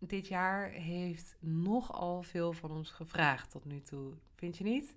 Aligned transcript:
dit 0.00 0.26
jaar 0.26 0.70
heeft 0.70 1.36
nogal 1.40 2.22
veel 2.22 2.52
van 2.52 2.70
ons 2.70 2.90
gevraagd 2.90 3.50
tot 3.50 3.64
nu 3.64 3.80
toe. 3.80 4.12
Vind 4.34 4.56
je 4.58 4.64
niet? 4.64 4.94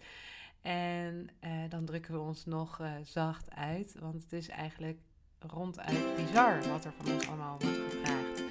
En 0.62 1.30
uh, 1.42 1.52
dan 1.70 1.86
drukken 1.86 2.14
we 2.14 2.20
ons 2.20 2.46
nog 2.46 2.80
uh, 2.82 2.92
zacht 3.04 3.52
uit, 3.52 3.96
want 4.00 4.24
het 4.24 4.34
is 4.34 4.48
eigenlijk 4.50 5.00
ronduit 5.40 6.16
bizar 6.16 6.70
wat 6.70 6.86
er 6.86 6.94
van 6.98 7.14
ons 7.14 7.28
allemaal 7.28 7.58
wordt 7.60 7.78
gevraagd. 7.78 8.44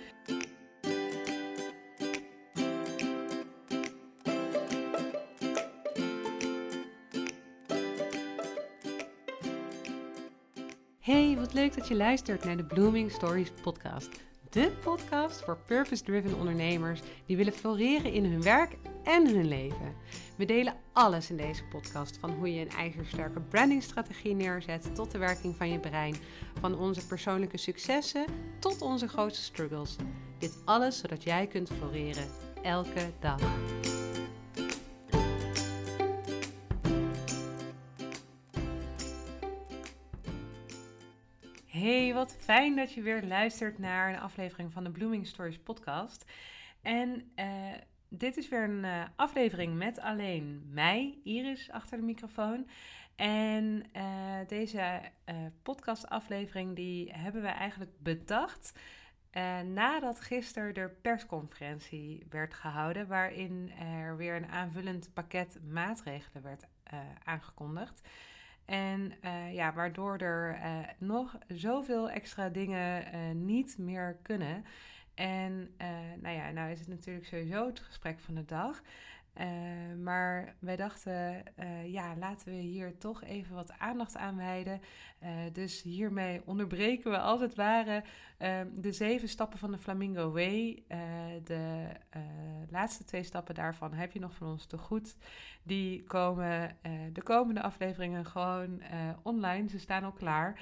Hey, 11.01 11.37
wat 11.37 11.53
leuk 11.53 11.75
dat 11.75 11.89
je 11.89 11.95
luistert 11.95 12.45
naar 12.45 12.57
de 12.57 12.65
Blooming 12.65 13.11
Stories 13.11 13.53
podcast. 13.63 14.32
De 14.53 14.73
podcast 14.83 15.43
voor 15.45 15.59
purpose-driven 15.67 16.39
ondernemers 16.39 17.01
die 17.27 17.37
willen 17.37 17.53
floreren 17.53 18.13
in 18.13 18.25
hun 18.25 18.43
werk 18.43 18.77
en 19.05 19.35
hun 19.35 19.49
leven. 19.49 19.95
We 20.37 20.45
delen 20.45 20.75
alles 20.93 21.31
in 21.31 21.37
deze 21.37 21.65
podcast, 21.65 22.19
van 22.19 22.31
hoe 22.31 22.55
je 22.55 22.61
een 22.61 22.71
ijzersterke 22.71 23.41
brandingstrategie 23.41 24.35
neerzet 24.35 24.95
tot 24.95 25.11
de 25.11 25.19
werking 25.19 25.57
van 25.57 25.71
je 25.71 25.79
brein, 25.79 26.17
van 26.61 26.79
onze 26.79 27.07
persoonlijke 27.07 27.57
successen 27.57 28.25
tot 28.59 28.83
onze 28.83 29.09
grootste 29.09 29.43
struggles. 29.43 29.97
Dit 30.39 30.59
alles 30.65 30.99
zodat 30.99 31.23
jij 31.23 31.47
kunt 31.47 31.71
floreren 31.71 32.29
elke 32.63 33.13
dag. 33.21 33.41
Wat 42.13 42.37
fijn 42.39 42.77
dat 42.77 42.93
je 42.93 43.03
weer 43.03 43.23
luistert 43.23 43.79
naar 43.79 44.09
een 44.09 44.21
aflevering 44.21 44.73
van 44.73 44.85
de 44.85 44.91
Blooming 44.91 45.27
Stories 45.27 45.59
podcast. 45.59 46.31
En 46.83 47.33
uh, 47.37 47.47
dit 48.09 48.37
is 48.37 48.49
weer 48.49 48.63
een 48.63 48.85
uh, 48.85 49.05
aflevering 49.17 49.77
met 49.77 50.01
alleen 50.01 50.63
mij, 50.71 51.19
Iris, 51.25 51.71
achter 51.71 51.99
de 51.99 52.05
microfoon. 52.05 52.69
En 53.17 53.85
uh, 53.97 54.03
deze 54.47 55.01
podcastaflevering 55.63 56.77
die 56.77 57.13
hebben 57.13 57.43
we 57.43 57.49
eigenlijk 57.49 57.91
bedacht 57.99 58.73
nadat 59.73 60.21
gisteren 60.21 60.75
de 60.75 60.91
persconferentie 61.03 62.27
werd 62.31 62.55
gehouden, 62.55 63.07
waarin 63.07 63.71
er 63.79 64.17
weer 64.17 64.37
een 64.37 64.49
aanvullend 64.49 65.11
pakket 65.15 65.59
maatregelen 65.69 66.43
werd 66.43 66.65
aangekondigd. 67.25 68.09
En 68.65 69.13
uh, 69.25 69.55
ja, 69.55 69.73
waardoor 69.73 70.17
er 70.17 70.55
uh, 70.55 70.79
nog 70.99 71.39
zoveel 71.49 72.11
extra 72.11 72.49
dingen 72.49 73.15
uh, 73.15 73.35
niet 73.35 73.79
meer 73.79 74.17
kunnen. 74.23 74.65
En 75.15 75.75
nou 76.21 76.37
ja, 76.37 76.51
nou 76.51 76.71
is 76.71 76.79
het 76.79 76.89
natuurlijk 76.89 77.27
sowieso 77.27 77.67
het 77.67 77.81
gesprek 77.81 78.19
van 78.19 78.35
de 78.35 78.45
dag. 78.45 78.83
Uh, 79.41 79.45
maar 80.03 80.57
wij 80.59 80.77
dachten, 80.77 81.43
uh, 81.59 81.93
ja, 81.93 82.17
laten 82.17 82.49
we 82.49 82.55
hier 82.55 82.99
toch 82.99 83.25
even 83.25 83.55
wat 83.55 83.79
aandacht 83.79 84.17
aan 84.17 84.37
wijden. 84.37 84.81
Uh, 85.23 85.29
dus 85.53 85.83
hiermee 85.83 86.43
onderbreken 86.45 87.11
we 87.11 87.19
als 87.19 87.41
het 87.41 87.55
ware 87.55 88.05
de 88.75 88.93
zeven 88.93 89.29
stappen 89.29 89.59
van 89.59 89.71
de 89.71 89.79
Flamingo 89.79 90.33
Way. 90.33 90.85
de 91.45 91.89
laatste 92.71 93.05
twee 93.05 93.23
stappen 93.23 93.55
daarvan 93.55 93.93
heb 93.93 94.13
je 94.13 94.21
nog 94.21 94.35
van 94.35 94.49
ons 94.49 94.67
te 94.67 94.79
goed. 94.79 95.17
Die 95.63 96.05
komen 96.05 96.77
de 97.13 97.23
komende 97.23 97.63
afleveringen 97.63 98.27
gewoon 98.27 98.83
online. 99.23 99.69
Ze 99.69 99.79
staan 99.79 100.05
al 100.05 100.13
klaar. 100.13 100.61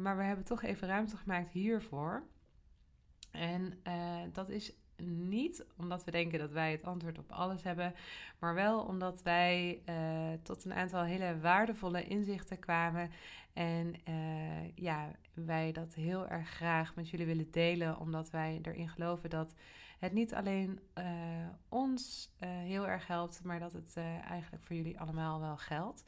maar 0.00 0.16
we 0.16 0.22
hebben 0.22 0.44
toch 0.44 0.62
even 0.62 0.88
ruimte 0.88 1.16
gemaakt 1.16 1.50
hiervoor. 1.50 2.22
En 3.30 3.82
dat 4.32 4.48
is 4.48 4.79
niet 5.02 5.64
omdat 5.76 6.04
we 6.04 6.10
denken 6.10 6.38
dat 6.38 6.50
wij 6.50 6.70
het 6.70 6.84
antwoord 6.84 7.18
op 7.18 7.30
alles 7.30 7.62
hebben, 7.62 7.94
maar 8.38 8.54
wel 8.54 8.80
omdat 8.80 9.22
wij 9.22 9.82
uh, 9.88 10.38
tot 10.42 10.64
een 10.64 10.74
aantal 10.74 11.02
hele 11.02 11.38
waardevolle 11.40 12.04
inzichten 12.04 12.58
kwamen. 12.58 13.10
En 13.52 13.94
uh, 14.08 14.76
ja, 14.76 15.10
wij 15.34 15.72
dat 15.72 15.94
heel 15.94 16.28
erg 16.28 16.48
graag 16.48 16.94
met 16.94 17.08
jullie 17.08 17.26
willen 17.26 17.50
delen, 17.50 17.98
omdat 17.98 18.30
wij 18.30 18.58
erin 18.62 18.88
geloven 18.88 19.30
dat 19.30 19.54
het 19.98 20.12
niet 20.12 20.34
alleen 20.34 20.80
uh, 20.98 21.04
ons 21.68 22.30
heel 22.38 22.88
erg 22.88 23.06
helpt, 23.06 23.42
maar 23.44 23.58
dat 23.58 23.72
het 23.72 23.96
eigenlijk 24.28 24.64
voor 24.64 24.76
jullie 24.76 25.00
allemaal 25.00 25.40
wel 25.40 25.56
geldt. 25.56 26.04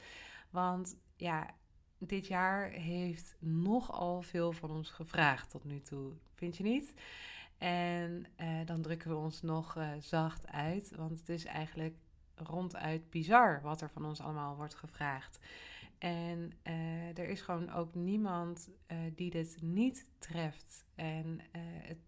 Want 0.50 0.96
ja, 1.16 1.54
dit 1.98 2.26
jaar 2.26 2.70
heeft 2.70 3.36
nogal 3.38 4.22
veel 4.22 4.52
van 4.52 4.70
ons 4.70 4.90
gevraagd 4.90 5.50
tot 5.50 5.64
nu 5.64 5.80
toe. 5.80 6.12
Vind 6.34 6.56
je 6.56 6.62
niet? 6.62 6.94
En 7.62 8.26
uh, 8.40 8.66
dan 8.66 8.82
drukken 8.82 9.10
we 9.10 9.16
ons 9.16 9.42
nog 9.42 9.76
uh, 9.76 9.90
zacht 9.98 10.46
uit, 10.46 10.92
want 10.96 11.18
het 11.18 11.28
is 11.28 11.44
eigenlijk 11.44 11.94
ronduit 12.34 13.10
bizar 13.10 13.60
wat 13.62 13.80
er 13.80 13.90
van 13.90 14.04
ons 14.04 14.20
allemaal 14.20 14.56
wordt 14.56 14.74
gevraagd. 14.74 15.38
En 15.98 16.52
uh, 16.66 17.18
er 17.18 17.28
is 17.28 17.40
gewoon 17.40 17.72
ook 17.72 17.94
niemand 17.94 18.70
die 19.14 19.30
dit 19.30 19.56
niet 19.60 20.06
treft. 20.18 20.84
En 20.94 21.40
het, 21.82 21.98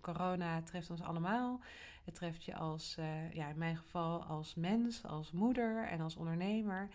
corona 0.00 0.62
treft 0.62 0.90
ons 0.90 1.02
allemaal. 1.02 1.60
Het 2.04 2.14
treft 2.14 2.44
je 2.44 2.54
als, 2.54 2.94
ja, 3.32 3.48
in 3.48 3.58
mijn 3.58 3.76
geval 3.76 4.24
als 4.24 4.54
mens, 4.54 5.04
als 5.04 5.32
moeder 5.32 5.86
en 5.88 6.00
als 6.00 6.16
ondernemer. 6.16 6.88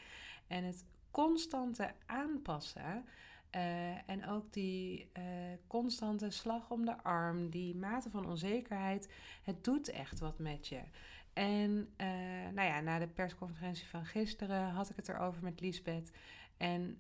En 0.47 0.63
het 0.63 0.85
constante 1.11 1.93
aanpassen 2.05 3.05
uh, 3.55 4.09
en 4.09 4.27
ook 4.27 4.53
die 4.53 5.09
uh, 5.17 5.23
constante 5.67 6.29
slag 6.29 6.69
om 6.69 6.85
de 6.85 7.03
arm, 7.03 7.49
die 7.49 7.75
mate 7.75 8.09
van 8.09 8.25
onzekerheid, 8.27 9.13
het 9.43 9.63
doet 9.63 9.89
echt 9.89 10.19
wat 10.19 10.39
met 10.39 10.67
je. 10.67 10.81
En 11.33 11.93
uh, 11.97 12.07
nou 12.53 12.67
ja, 12.67 12.79
na 12.79 12.99
de 12.99 13.07
persconferentie 13.07 13.87
van 13.87 14.05
gisteren 14.05 14.69
had 14.69 14.89
ik 14.89 14.95
het 14.95 15.09
erover 15.09 15.43
met 15.43 15.61
Liesbeth. 15.61 16.11
En 16.57 16.97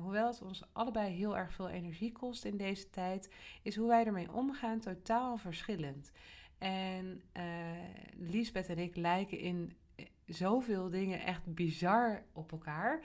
hoewel 0.00 0.26
het 0.26 0.42
ons 0.42 0.64
allebei 0.72 1.12
heel 1.14 1.36
erg 1.36 1.52
veel 1.52 1.68
energie 1.68 2.12
kost 2.12 2.44
in 2.44 2.56
deze 2.56 2.90
tijd, 2.90 3.30
is 3.62 3.76
hoe 3.76 3.88
wij 3.88 4.04
ermee 4.04 4.32
omgaan 4.32 4.80
totaal 4.80 5.36
verschillend. 5.36 6.12
En 6.58 7.22
Liesbeth 8.16 8.68
en 8.68 8.78
ik 8.78 8.96
lijken 8.96 9.38
in 9.38 9.76
zoveel 10.26 10.90
dingen 10.90 11.20
echt 11.20 11.54
bizar 11.54 12.22
op 12.32 12.52
elkaar. 12.52 13.00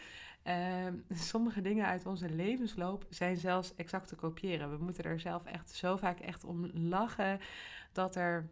Uh, 0.48 0.88
sommige 1.30 1.62
dingen 1.62 1.86
uit 1.86 2.06
onze 2.06 2.30
levensloop 2.30 3.06
zijn 3.10 3.38
zelfs 3.38 3.76
exact 3.76 4.08
te 4.08 4.16
kopiëren. 4.16 4.78
We 4.78 4.84
moeten 4.84 5.04
er 5.04 5.20
zelf 5.20 5.46
echt 5.46 5.70
zo 5.70 5.98
vaak 5.98 6.20
echt 6.20 6.44
om 6.44 6.70
lachen 6.74 7.40
dat 7.92 8.16
er. 8.16 8.50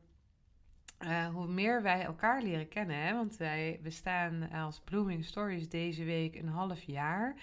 Uh, 1.00 1.28
hoe 1.28 1.48
meer 1.48 1.82
wij 1.82 2.04
elkaar 2.04 2.42
leren 2.42 2.68
kennen, 2.68 2.98
hè? 2.98 3.14
want 3.14 3.38
wij 3.38 3.80
bestaan 3.84 4.52
als 4.52 4.80
Blooming 4.80 5.26
Stories 5.26 5.70
deze 5.70 6.04
week 6.04 6.36
een 6.36 6.48
half 6.48 6.82
jaar. 6.82 7.36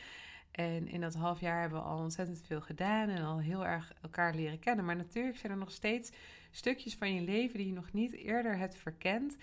En 0.52 0.88
in 0.88 1.00
dat 1.00 1.14
half 1.14 1.40
jaar 1.40 1.60
hebben 1.60 1.78
we 1.78 1.84
al 1.84 1.98
ontzettend 1.98 2.42
veel 2.46 2.60
gedaan 2.60 3.08
en 3.08 3.24
al 3.24 3.38
heel 3.38 3.66
erg 3.66 3.92
elkaar 4.02 4.34
leren 4.34 4.58
kennen. 4.58 4.84
Maar 4.84 4.96
natuurlijk 4.96 5.36
zijn 5.36 5.52
er 5.52 5.58
nog 5.58 5.70
steeds 5.70 6.12
stukjes 6.50 6.94
van 6.94 7.14
je 7.14 7.20
leven 7.20 7.58
die 7.58 7.66
je 7.66 7.72
nog 7.72 7.92
niet 7.92 8.12
eerder 8.12 8.56
hebt 8.56 8.76
verkend. 8.76 9.36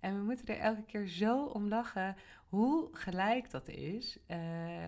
En 0.00 0.14
we 0.14 0.24
moeten 0.24 0.46
er 0.46 0.58
elke 0.58 0.84
keer 0.84 1.06
zo 1.06 1.44
om 1.44 1.68
lachen 1.68 2.16
hoe 2.48 2.88
gelijk 2.92 3.50
dat 3.50 3.68
is. 3.68 4.16
Uh, 4.16 4.36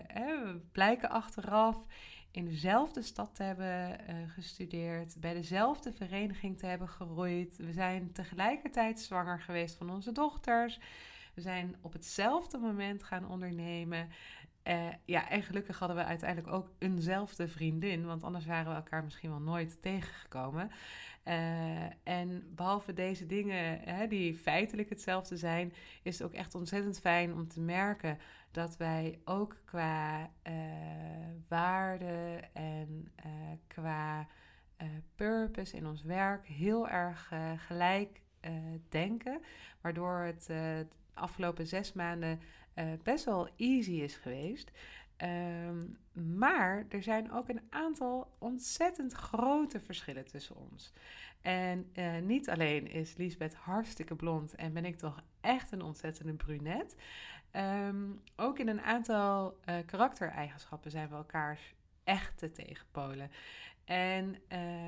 we 0.09 0.61
blijken 0.73 1.11
achteraf 1.11 1.87
in 2.31 2.45
dezelfde 2.45 3.03
stad 3.03 3.35
te 3.35 3.43
hebben 3.43 4.01
uh, 4.01 4.17
gestudeerd, 4.27 5.17
bij 5.21 5.35
dezelfde 5.35 5.93
vereniging 5.93 6.59
te 6.59 6.67
hebben 6.67 6.89
geroeid. 6.89 7.57
We 7.57 7.73
zijn 7.73 8.13
tegelijkertijd 8.13 9.01
zwanger 9.01 9.41
geweest 9.41 9.77
van 9.77 9.91
onze 9.91 10.13
dochters. 10.13 10.81
We 11.35 11.41
zijn 11.41 11.77
op 11.81 11.93
hetzelfde 11.93 12.59
moment 12.59 13.03
gaan 13.03 13.29
ondernemen. 13.29 14.09
Uh, 14.69 14.89
ja, 15.05 15.31
en 15.31 15.43
gelukkig 15.43 15.79
hadden 15.79 15.97
we 15.97 16.05
uiteindelijk 16.05 16.55
ook 16.55 16.71
eenzelfde 16.79 17.49
vriendin, 17.49 18.07
want 18.07 18.23
anders 18.23 18.47
waren 18.47 18.71
we 18.71 18.77
elkaar 18.77 19.05
misschien 19.05 19.31
wel 19.31 19.41
nooit 19.41 19.83
tegengekomen. 19.83 20.71
Uh, 21.25 21.85
en 22.03 22.55
behalve 22.55 22.93
deze 22.93 23.27
dingen, 23.27 23.81
hè, 23.81 24.07
die 24.07 24.37
feitelijk 24.37 24.89
hetzelfde 24.89 25.37
zijn, 25.37 25.73
is 26.03 26.19
het 26.19 26.27
ook 26.27 26.35
echt 26.35 26.55
ontzettend 26.55 27.01
fijn 27.01 27.35
om 27.35 27.49
te 27.49 27.61
merken 27.61 28.19
dat 28.51 28.77
wij 28.77 29.19
ook 29.25 29.57
qua 29.65 30.31
uh, 30.49 30.53
waarde 31.49 32.41
en 32.53 33.13
qua 33.67 34.27
purpose 35.15 35.77
in 35.77 35.87
ons 35.87 36.03
werk 36.03 36.47
heel 36.47 36.89
erg 36.89 37.33
gelijk 37.57 38.23
denken, 38.89 39.41
waardoor 39.81 40.19
het 40.19 40.47
de 40.47 40.87
afgelopen 41.15 41.67
zes 41.67 41.93
maanden 41.93 42.41
uh, 42.79 42.85
best 43.03 43.25
wel 43.25 43.49
easy 43.57 43.93
is 43.93 44.17
geweest. 44.17 44.71
Um, 45.69 45.97
maar 46.13 46.87
er 46.89 47.03
zijn 47.03 47.33
ook 47.33 47.49
een 47.49 47.63
aantal 47.71 48.37
ontzettend 48.39 49.13
grote 49.13 49.81
verschillen 49.81 50.25
tussen 50.25 50.57
ons. 50.57 50.93
En 51.43 51.91
uh, 51.95 52.19
niet 52.19 52.49
alleen 52.49 52.91
is 52.91 53.17
Liesbeth 53.17 53.55
hartstikke 53.55 54.17
blond 54.17 54.55
en 54.55 54.73
ben 54.73 54.85
ik 54.85 54.97
toch 54.97 55.23
echt 55.41 55.73
een 55.73 55.83
ontzettende 55.83 56.35
brunet. 56.35 56.97
Um, 57.53 58.21
ook 58.37 58.59
in 58.59 58.69
een 58.69 58.81
aantal 58.81 59.59
uh, 59.69 59.77
karaktereigenschappen 59.87 60.91
zijn 60.91 61.09
we 61.09 61.15
elkaars 61.15 61.75
echte 62.05 62.51
tegenpolen. 62.51 63.31
En 63.85 64.37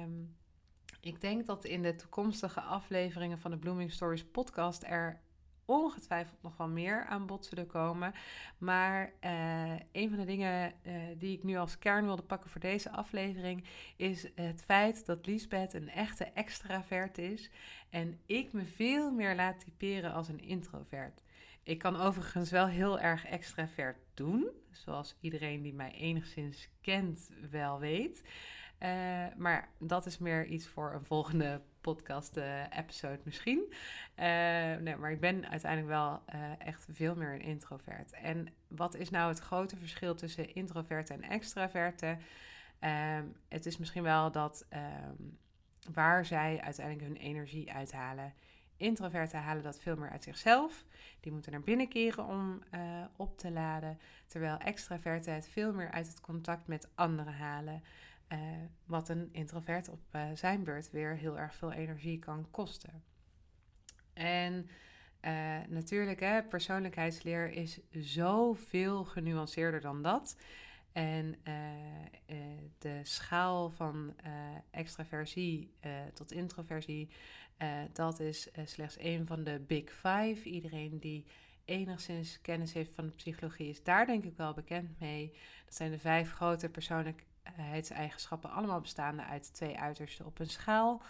um, 0.03 0.37
Ik 1.01 1.21
denk 1.21 1.47
dat 1.47 1.65
in 1.65 1.83
de 1.83 1.97
toekomstige 1.97 2.61
afleveringen 2.61 3.39
van 3.39 3.51
de 3.51 3.57
Blooming 3.57 3.93
Stories 3.93 4.25
podcast 4.25 4.83
er 4.83 5.21
ongetwijfeld 5.71 6.43
nog 6.43 6.57
wel 6.57 6.69
meer 6.69 7.05
aan 7.05 7.27
bod 7.27 7.45
zullen 7.45 7.67
komen. 7.67 8.13
Maar 8.59 9.13
uh, 9.25 9.73
een 9.93 10.09
van 10.09 10.19
de 10.19 10.25
dingen 10.25 10.73
uh, 10.83 10.93
die 11.19 11.37
ik 11.37 11.43
nu 11.43 11.57
als 11.57 11.79
kern 11.79 12.05
wilde 12.05 12.23
pakken 12.23 12.51
voor 12.51 12.61
deze 12.61 12.91
aflevering 12.91 13.65
is 13.97 14.27
het 14.35 14.63
feit 14.63 15.07
dat 15.07 15.27
Lisbeth 15.27 15.75
een 15.75 15.89
echte 15.89 16.25
extravert 16.25 17.19
is 17.19 17.51
en 17.91 18.21
ik 18.27 18.53
me 18.53 18.65
veel 18.65 19.11
meer 19.11 19.35
laat 19.35 19.61
typeren 19.61 20.13
als 20.13 20.29
een 20.29 20.41
introvert. 20.41 21.23
Ik 21.63 21.79
kan 21.79 21.97
overigens 22.01 22.51
wel 22.51 22.67
heel 22.67 23.01
erg 23.01 23.27
extravert 23.27 23.99
doen, 24.15 24.49
zoals 24.71 25.17
iedereen 25.21 25.63
die 25.63 25.75
mij 25.75 25.93
enigszins 25.93 26.69
kent 26.81 27.31
wel 27.51 27.79
weet. 27.79 28.23
Uh, 28.83 28.89
maar 29.37 29.69
dat 29.79 30.07
is 30.07 30.19
meer 30.19 30.47
iets 30.47 30.67
voor 30.67 30.93
een 30.95 31.05
volgende 31.05 31.61
podcast-episode 31.81 33.19
uh, 33.19 33.25
misschien. 33.25 33.65
Uh, 33.71 33.75
nee, 34.77 34.97
maar 34.97 35.11
ik 35.11 35.21
ben 35.21 35.49
uiteindelijk 35.49 35.93
wel 35.93 36.23
echt 36.59 36.87
veel 36.91 37.15
meer 37.15 37.35
een 37.35 37.41
introvert. 37.41 38.13
En 38.13 38.49
wat 38.69 38.95
is 38.95 39.11
nou 39.11 39.29
het 39.29 39.39
grote 39.39 39.77
verschil 39.77 40.15
tussen 40.15 40.55
introverte 40.55 41.13
en 41.13 41.23
extraverte? 41.23 42.19
Ehm, 42.79 43.25
het 43.49 43.67
is 43.67 43.77
misschien 43.77 44.03
wel 44.03 44.31
dat 44.31 44.67
um, 44.73 45.39
waar 45.93 46.25
zij 46.25 46.61
uiteindelijk 46.61 47.07
hun 47.07 47.17
energie 47.17 47.73
uithalen. 47.73 48.35
Introverten 48.77 49.41
halen 49.41 49.63
dat 49.63 49.81
veel 49.81 49.97
meer 49.97 50.11
uit 50.11 50.23
zichzelf. 50.23 50.85
Die 51.21 51.33
moeten 51.33 51.53
naar 51.53 51.61
binnen 51.61 51.89
keren 51.89 52.27
om 52.27 52.63
op 53.17 53.39
te 53.39 53.51
laden. 53.51 53.99
Terwijl 54.27 54.59
extraverten 54.59 55.35
het 55.35 55.49
veel 55.49 55.73
meer 55.73 55.91
uit 55.91 56.07
het 56.07 56.21
contact 56.21 56.67
met 56.67 56.89
anderen 56.95 57.35
halen. 57.35 57.83
Uh, 58.33 58.39
wat 58.85 59.09
een 59.09 59.29
introvert 59.33 59.89
op 59.89 60.01
uh, 60.13 60.23
zijn 60.35 60.65
beurt 60.65 60.91
weer 60.91 61.17
heel 61.17 61.39
erg 61.39 61.55
veel 61.55 61.73
energie 61.73 62.19
kan 62.19 62.47
kosten. 62.51 63.03
En 64.13 64.69
uh, 65.25 65.59
natuurlijk, 65.69 66.21
hè, 66.21 66.43
persoonlijkheidsleer 66.43 67.51
is 67.51 67.81
zoveel 67.91 69.05
genuanceerder 69.05 69.81
dan 69.81 70.03
dat. 70.03 70.37
En 70.93 71.37
de 72.79 73.01
schaal 73.03 73.71
van 73.71 74.15
extraversie 74.71 75.73
tot 76.15 76.33
introversie, 76.33 77.09
dat 77.93 78.21
is 78.21 78.49
slechts 78.65 78.97
een 78.99 79.27
van 79.27 79.45
de 79.45 79.61
big 79.67 79.93
five. 79.93 80.43
Iedereen 80.43 80.99
die 80.99 81.27
enigszins 81.65 82.41
kennis 82.41 82.73
heeft 82.73 82.95
van 82.95 83.07
de 83.07 83.13
psychologie 83.13 83.69
is 83.69 83.83
daar 83.83 84.07
denk 84.07 84.25
ik 84.25 84.37
wel 84.37 84.55
bekend 84.55 85.01
mee. 85.01 85.33
Dat 85.65 85.75
zijn 85.75 85.91
de 85.91 85.99
vijf 85.99 86.33
grote 86.33 86.69
persoonlijk, 86.69 87.25
eigenschappen 87.93 88.51
allemaal 88.51 88.81
bestaande 88.81 89.23
uit 89.23 89.55
twee 89.55 89.79
uitersten 89.79 90.27
op 90.27 90.39
een 90.39 90.51
schaal. 90.51 91.03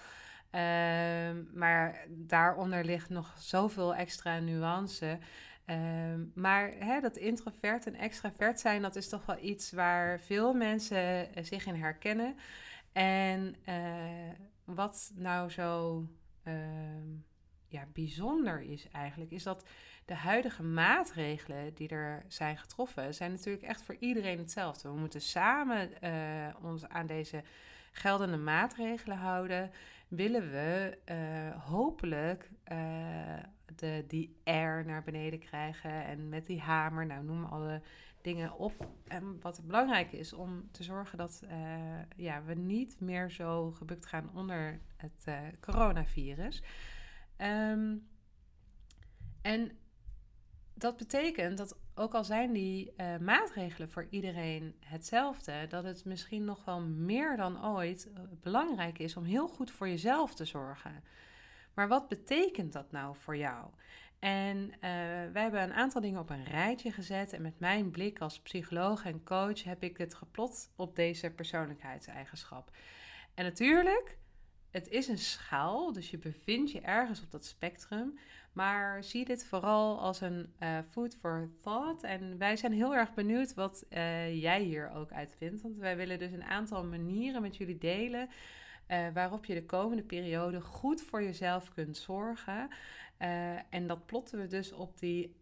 Um, 0.53 1.51
maar 1.55 2.05
daaronder 2.09 2.85
ligt 2.85 3.09
nog 3.09 3.35
zoveel 3.39 3.95
extra 3.95 4.39
nuance. 4.39 5.19
Um, 5.67 6.33
maar 6.35 6.73
hè, 6.79 7.01
dat 7.01 7.17
introvert 7.17 7.87
en 7.87 7.95
extravert 7.95 8.61
zijn, 8.61 8.83
dat 8.83 8.97
is 8.97 9.09
toch 9.09 9.27
wel 9.27 9.39
iets 9.43 9.73
waar 9.73 10.21
veel 10.21 10.55
mensen 10.55 11.35
eh, 11.35 11.45
zich 11.45 11.67
in 11.67 11.75
herkennen. 11.75 12.37
En 12.93 13.57
uh, 13.69 14.35
wat 14.65 15.13
nou 15.15 15.51
zo 15.51 16.05
uh, 16.45 16.55
ja, 17.67 17.87
bijzonder 17.93 18.61
is 18.63 18.89
eigenlijk, 18.89 19.31
is 19.31 19.43
dat 19.43 19.65
de 20.11 20.17
huidige 20.17 20.63
maatregelen 20.63 21.75
die 21.75 21.89
er 21.89 22.25
zijn 22.29 22.57
getroffen, 22.57 23.15
zijn 23.15 23.31
natuurlijk 23.31 23.65
echt 23.65 23.83
voor 23.83 23.97
iedereen 23.99 24.39
hetzelfde. 24.39 24.89
We 24.89 24.95
moeten 24.95 25.21
samen 25.21 25.91
uh, 26.05 26.55
ons 26.63 26.89
aan 26.89 27.07
deze 27.07 27.43
geldende 27.93 28.37
maatregelen 28.37 29.17
houden. 29.17 29.71
Willen 30.09 30.51
we 30.51 30.99
uh, 31.11 31.65
hopelijk 31.65 32.51
uh, 32.73 32.79
de, 33.77 34.05
die 34.09 34.41
R 34.45 34.85
naar 34.85 35.03
beneden 35.05 35.39
krijgen 35.39 36.05
en 36.05 36.29
met 36.29 36.47
die 36.47 36.61
hamer, 36.61 37.07
nou 37.07 37.25
noem 37.25 37.45
alle 37.45 37.83
dingen 38.21 38.57
op. 38.57 38.89
En 39.09 39.41
wat 39.41 39.61
belangrijk 39.67 40.13
is 40.13 40.33
om 40.33 40.69
te 40.71 40.83
zorgen 40.83 41.19
dat 41.19 41.45
ja, 42.17 42.43
we 42.43 42.55
niet 42.55 43.01
meer 43.01 43.31
zo 43.31 43.71
gebukt 43.71 44.07
gaan 44.07 44.31
onder 44.35 44.81
het 44.97 45.27
coronavirus. 45.61 46.63
Um, 47.39 48.09
en 49.43 49.79
dat 50.81 50.97
betekent 50.97 51.59
dat 51.59 51.77
ook 51.95 52.15
al 52.15 52.25
zijn 52.25 52.53
die 52.53 52.93
uh, 52.97 53.17
maatregelen 53.17 53.91
voor 53.91 54.07
iedereen 54.11 54.77
hetzelfde, 54.85 55.67
dat 55.69 55.85
het 55.85 56.05
misschien 56.05 56.45
nog 56.45 56.65
wel 56.65 56.81
meer 56.81 57.37
dan 57.37 57.67
ooit 57.67 58.09
uh, 58.13 58.21
belangrijk 58.41 58.99
is 58.99 59.17
om 59.17 59.25
heel 59.25 59.49
goed 59.49 59.71
voor 59.71 59.89
jezelf 59.89 60.35
te 60.35 60.45
zorgen. 60.45 61.05
Maar 61.75 61.89
wat 61.89 62.09
betekent 62.09 62.73
dat 62.73 62.93
nou 62.93 63.17
voor 63.17 63.37
jou? 63.37 63.71
En 64.19 64.57
uh, 64.57 64.81
wij 65.33 65.43
hebben 65.43 65.63
een 65.63 65.73
aantal 65.73 66.01
dingen 66.01 66.21
op 66.21 66.31
een 66.31 66.45
rijtje 66.45 66.93
gezet. 66.93 67.33
En 67.33 67.43
met 67.43 67.59
mijn 67.59 67.91
blik 67.91 68.21
als 68.21 68.41
psycholoog 68.41 69.05
en 69.05 69.25
coach 69.25 69.63
heb 69.63 69.83
ik 69.83 69.97
het 69.97 70.15
geplot 70.15 70.71
op 70.77 70.97
deze 70.97 71.31
persoonlijkheidseigenschap. 71.31 72.71
En 73.35 73.45
natuurlijk, 73.45 74.19
het 74.71 74.89
is 74.89 75.09
een 75.09 75.19
schaal, 75.19 75.93
dus 75.93 76.11
je 76.11 76.19
bevindt 76.19 76.71
je 76.71 76.81
ergens 76.81 77.23
op 77.23 77.31
dat 77.31 77.45
spectrum. 77.45 78.19
Maar 78.53 79.05
zie 79.05 79.25
dit 79.25 79.47
vooral 79.47 80.01
als 80.01 80.21
een 80.21 80.53
uh, 80.63 80.79
food 80.91 81.17
for 81.17 81.49
thought. 81.63 82.03
En 82.03 82.39
wij 82.39 82.57
zijn 82.57 82.73
heel 82.73 82.95
erg 82.95 83.15
benieuwd 83.15 83.55
wat 83.55 83.85
uh, 83.91 84.41
jij 84.43 84.63
hier 84.63 84.91
ook 84.91 85.13
uit 85.13 85.35
vindt. 85.39 85.63
Want 85.63 85.77
wij 85.77 85.97
willen 85.97 86.19
dus 86.19 86.33
een 86.33 86.45
aantal 86.45 86.85
manieren 86.85 87.43
met 87.43 87.57
jullie 87.57 87.79
delen. 87.79 88.29
Uh, 88.89 89.07
waarop 89.15 89.45
je 89.45 89.55
de 89.55 89.67
komende 89.67 90.03
periode 90.03 90.61
goed 90.61 91.03
voor 91.03 91.23
jezelf 91.23 91.75
kunt 91.75 91.97
zorgen. 91.97 92.69
en 93.71 93.87
dat 93.87 94.07
plotten 94.07 94.41
we 94.41 94.47
dus 94.47 94.73
op 94.73 94.99
die 94.99 95.37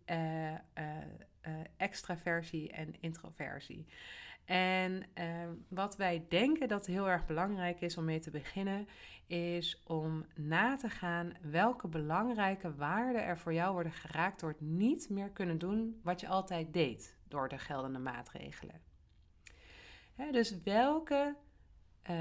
extraversie 1.76 2.72
en 2.72 2.94
introversie. 3.00 3.87
En 4.48 5.02
wat 5.68 5.96
wij 5.96 6.26
denken 6.28 6.68
dat 6.68 6.86
heel 6.86 7.08
erg 7.08 7.26
belangrijk 7.26 7.80
is 7.80 7.96
om 7.96 8.04
mee 8.04 8.18
te 8.18 8.30
beginnen, 8.30 8.88
is 9.26 9.82
om 9.86 10.26
na 10.34 10.76
te 10.76 10.88
gaan 10.88 11.32
welke 11.42 11.88
belangrijke 11.88 12.74
waarden 12.74 13.24
er 13.24 13.38
voor 13.38 13.52
jou 13.52 13.72
worden 13.72 13.92
geraakt 13.92 14.40
door 14.40 14.48
het 14.48 14.60
niet 14.60 15.08
meer 15.10 15.30
kunnen 15.30 15.58
doen 15.58 16.00
wat 16.02 16.20
je 16.20 16.28
altijd 16.28 16.72
deed 16.72 17.16
door 17.24 17.48
de 17.48 17.58
geldende 17.58 17.98
maatregelen. 17.98 18.80
dus 20.30 20.62
welke 20.62 21.36
uh, 22.10 22.16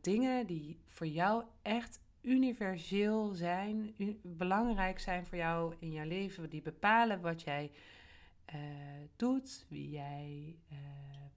dingen 0.00 0.46
die 0.46 0.80
voor 0.86 1.06
jou 1.06 1.44
echt 1.62 2.00
universeel 2.20 3.32
zijn, 3.32 3.94
belangrijk 4.22 4.98
zijn 4.98 5.26
voor 5.26 5.38
jou 5.38 5.74
in 5.78 5.92
jouw 5.92 6.06
leven, 6.06 6.50
die 6.50 6.62
bepalen 6.62 7.20
wat 7.20 7.42
jij 7.42 7.70
uh, 8.54 8.60
doet, 9.16 9.66
wie 9.68 9.90
jij 9.90 10.56
uh, 10.72 10.78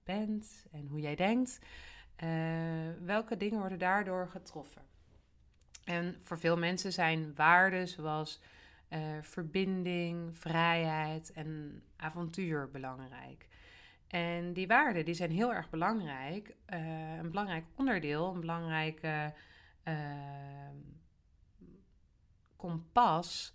bent 0.06 0.66
en 0.72 0.88
hoe 0.88 1.00
jij 1.00 1.16
denkt. 1.16 1.60
welke 3.06 3.38
dingen 3.38 3.60
worden 3.60 3.80
daardoor 3.80 4.30
getroffen? 4.30 4.82
En 5.86 6.16
voor 6.20 6.40
veel 6.40 6.58
mensen 6.58 6.94
zijn 6.94 7.36
waarden 7.36 7.88
zoals 7.88 8.42
uh, 8.90 9.00
verbinding, 9.22 10.38
vrijheid 10.38 11.32
en 11.32 11.82
avontuur 11.96 12.72
belangrijk. 12.72 13.48
En 14.08 14.54
die 14.54 14.68
waarden 14.68 15.06
die 15.06 15.14
zijn 15.14 15.32
heel 15.32 15.54
erg 15.54 15.70
belangrijk. 15.70 16.56
Uh, 16.74 17.16
een 17.18 17.30
belangrijk 17.30 17.66
onderdeel, 17.76 18.34
een 18.34 18.40
belangrijke 18.40 19.34
kompas 22.56 23.55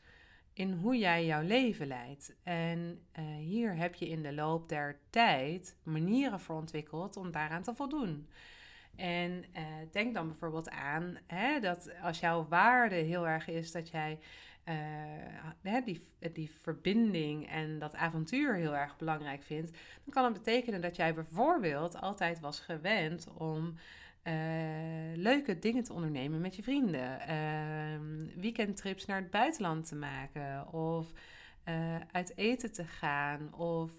in 0.61 0.73
hoe 0.73 0.99
jij 0.99 1.27
jouw 1.27 1.43
leven 1.43 1.87
leidt. 1.87 2.35
En 2.43 3.03
hier 3.39 3.77
heb 3.77 3.95
je 3.95 4.09
in 4.09 4.23
de 4.23 4.33
loop 4.33 4.69
der 4.69 4.99
tijd 5.11 5.77
manieren 5.83 6.41
voor 6.41 6.57
ontwikkeld 6.57 7.17
om 7.17 7.31
daaraan 7.31 7.63
te 7.63 7.75
voldoen. 7.75 8.29
En 8.97 9.45
uh, 9.57 9.63
denk 9.93 10.15
dan 10.15 10.27
bijvoorbeeld 10.27 10.71
aan 10.71 11.19
hè, 11.27 11.61
dat 11.61 11.91
als 12.03 12.21
jouw 12.21 12.47
waarde 12.49 12.95
heel 12.95 13.29
erg 13.29 13.49
is 13.49 13.73
dat 13.73 13.89
jij 13.89 14.19
hè, 15.63 15.81
die, 15.81 16.07
die 16.33 16.51
verbinding 16.51 17.49
en 17.49 17.79
dat 17.79 17.95
avontuur 17.95 18.55
heel 18.55 18.77
erg 18.77 18.97
belangrijk 18.97 19.43
vindt, 19.43 19.71
dan 20.05 20.15
kan 20.15 20.25
het 20.25 20.33
betekenen 20.33 20.81
dat 20.81 20.97
jij 20.97 21.15
bijvoorbeeld 21.15 22.01
altijd 22.01 22.41
was 22.41 22.61
gewend 22.61 23.29
om 23.35 23.75
uh, 24.25 25.17
leuke 25.17 25.59
dingen 25.59 25.85
te 25.85 25.93
ondernemen 25.93 26.41
met 26.41 26.57
je 26.57 26.63
vrienden, 26.63 27.21
ehm, 27.21 28.41
weekendtrips 28.41 29.07
naar 29.07 29.21
het 29.21 29.31
buitenland 29.31 29.89
te 29.89 29.97
maken 29.97 30.73
of 30.73 31.13
uit 32.13 32.37
eten 32.37 32.73
te 32.73 32.85
gaan 32.85 33.55
of 33.55 33.91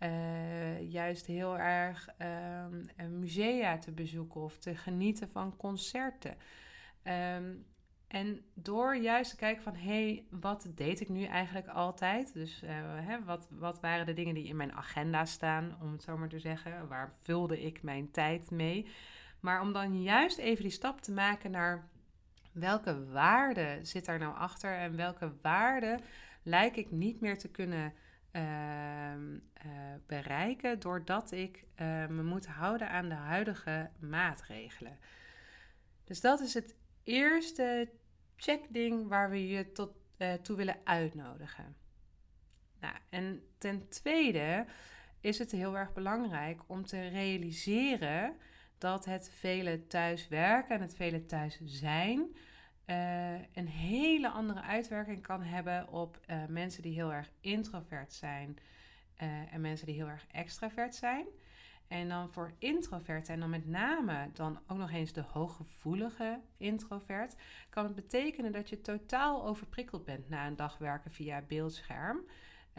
uh, 0.00 0.90
juist 0.90 1.26
heel 1.26 1.58
erg 1.58 2.08
um, 2.98 3.18
musea 3.18 3.78
te 3.78 3.92
bezoeken 3.92 4.40
of 4.40 4.58
te 4.58 4.74
genieten 4.74 5.28
van 5.30 5.56
concerten. 5.56 6.36
Um, 7.36 7.66
en 8.08 8.44
door 8.54 8.96
juist 8.96 9.30
te 9.30 9.36
kijken 9.36 9.62
van, 9.62 9.74
hé, 9.74 10.04
hey, 10.04 10.24
wat 10.30 10.66
deed 10.74 11.00
ik 11.00 11.08
nu 11.08 11.24
eigenlijk 11.24 11.68
altijd? 11.68 12.32
Dus 12.32 12.62
hè, 12.66 13.24
wat, 13.24 13.48
wat 13.50 13.80
waren 13.80 14.06
de 14.06 14.12
dingen 14.12 14.34
die 14.34 14.46
in 14.46 14.56
mijn 14.56 14.72
agenda 14.72 15.24
staan, 15.24 15.76
om 15.80 15.92
het 15.92 16.02
zo 16.02 16.16
maar 16.16 16.28
te 16.28 16.38
zeggen? 16.38 16.88
Waar 16.88 17.12
vulde 17.20 17.62
ik 17.62 17.82
mijn 17.82 18.10
tijd 18.10 18.50
mee? 18.50 18.86
Maar 19.40 19.60
om 19.60 19.72
dan 19.72 20.02
juist 20.02 20.38
even 20.38 20.62
die 20.62 20.72
stap 20.72 21.00
te 21.00 21.12
maken 21.12 21.50
naar 21.50 21.88
welke 22.52 23.06
waarde 23.06 23.78
zit 23.82 24.04
daar 24.04 24.18
nou 24.18 24.36
achter 24.36 24.76
en 24.76 24.96
welke 24.96 25.32
waarde 25.42 25.98
lijk 26.42 26.76
ik 26.76 26.90
niet 26.90 27.20
meer 27.20 27.38
te 27.38 27.48
kunnen 27.48 27.92
ehm, 28.30 29.38
eh, 29.52 29.70
bereiken 30.06 30.80
doordat 30.80 31.32
ik 31.32 31.56
uh, 31.56 32.06
me 32.06 32.22
moet 32.22 32.46
houden 32.46 32.90
aan 32.90 33.08
de 33.08 33.14
huidige 33.14 33.90
maatregelen. 33.98 34.98
Dus 36.04 36.20
dat 36.20 36.40
is 36.40 36.54
het 36.54 36.74
eerste 37.04 37.88
checkding 38.36 39.08
waar 39.08 39.30
we 39.30 39.48
je 39.48 39.72
tot, 39.72 39.92
uh, 40.18 40.32
toe 40.32 40.56
willen 40.56 40.76
uitnodigen. 40.84 41.76
Nou, 42.80 42.94
en 43.08 43.42
ten 43.58 43.88
tweede 43.88 44.66
is 45.20 45.38
het 45.38 45.50
heel 45.50 45.76
erg 45.76 45.92
belangrijk 45.92 46.60
om 46.66 46.86
te 46.86 47.08
realiseren 47.08 48.36
dat 48.80 49.04
het 49.04 49.30
vele 49.30 49.86
thuiswerken 49.86 50.74
en 50.74 50.80
het 50.80 50.94
vele 50.94 51.26
thuis 51.26 51.60
zijn 51.64 52.36
uh, 52.90 53.32
een 53.34 53.68
hele 53.68 54.28
andere 54.28 54.60
uitwerking 54.60 55.22
kan 55.22 55.42
hebben 55.42 55.88
op 55.88 56.20
uh, 56.26 56.36
mensen 56.48 56.82
die 56.82 56.94
heel 56.94 57.12
erg 57.12 57.30
introvert 57.40 58.12
zijn 58.12 58.58
uh, 59.22 59.52
en 59.52 59.60
mensen 59.60 59.86
die 59.86 59.94
heel 59.94 60.08
erg 60.08 60.26
extravert 60.30 60.94
zijn. 60.94 61.26
En 61.88 62.08
dan 62.08 62.30
voor 62.30 62.52
introvert 62.58 63.28
en 63.28 63.40
dan 63.40 63.50
met 63.50 63.66
name 63.66 64.30
dan 64.32 64.58
ook 64.66 64.78
nog 64.78 64.90
eens 64.90 65.12
de 65.12 65.24
hooggevoelige 65.32 66.40
introvert, 66.56 67.36
kan 67.70 67.84
het 67.84 67.94
betekenen 67.94 68.52
dat 68.52 68.68
je 68.68 68.80
totaal 68.80 69.44
overprikkeld 69.46 70.04
bent 70.04 70.28
na 70.28 70.46
een 70.46 70.56
dag 70.56 70.78
werken 70.78 71.10
via 71.10 71.42
beeldscherm. 71.48 72.20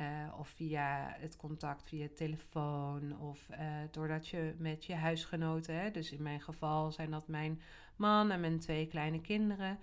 Uh, 0.02 0.40
of 0.40 0.50
via 0.50 1.16
het 1.20 1.36
contact 1.36 1.84
via 1.84 2.08
telefoon 2.16 3.20
of 3.20 3.50
uh, 3.52 3.58
doordat 3.92 4.28
je 4.28 4.56
met 4.58 4.86
je 4.86 4.96
huisgenoten, 4.96 5.76
hè, 5.76 5.92
dus 5.92 6.12
in 6.12 6.22
mijn 6.22 6.42
geval 6.42 6.92
zijn 6.92 7.12
dat 7.12 7.28
mijn 7.28 7.62
man 7.96 8.32
en 8.32 8.40
mijn 8.40 8.60
twee 8.60 8.88
kleine 8.88 9.22
kinderen, 9.22 9.80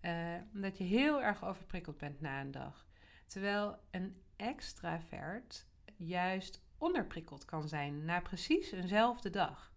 uh, 0.00 0.34
dat 0.52 0.78
je 0.78 0.84
heel 0.84 1.22
erg 1.22 1.44
overprikkeld 1.44 1.98
bent 1.98 2.20
na 2.20 2.40
een 2.40 2.50
dag. 2.50 2.86
Terwijl 3.26 3.76
een 3.90 4.22
extravert 4.36 5.66
juist 5.96 6.62
onderprikkeld 6.78 7.44
kan 7.44 7.68
zijn 7.68 8.04
na 8.04 8.20
precies 8.20 8.72
eenzelfde 8.72 9.30
dag. 9.30 9.72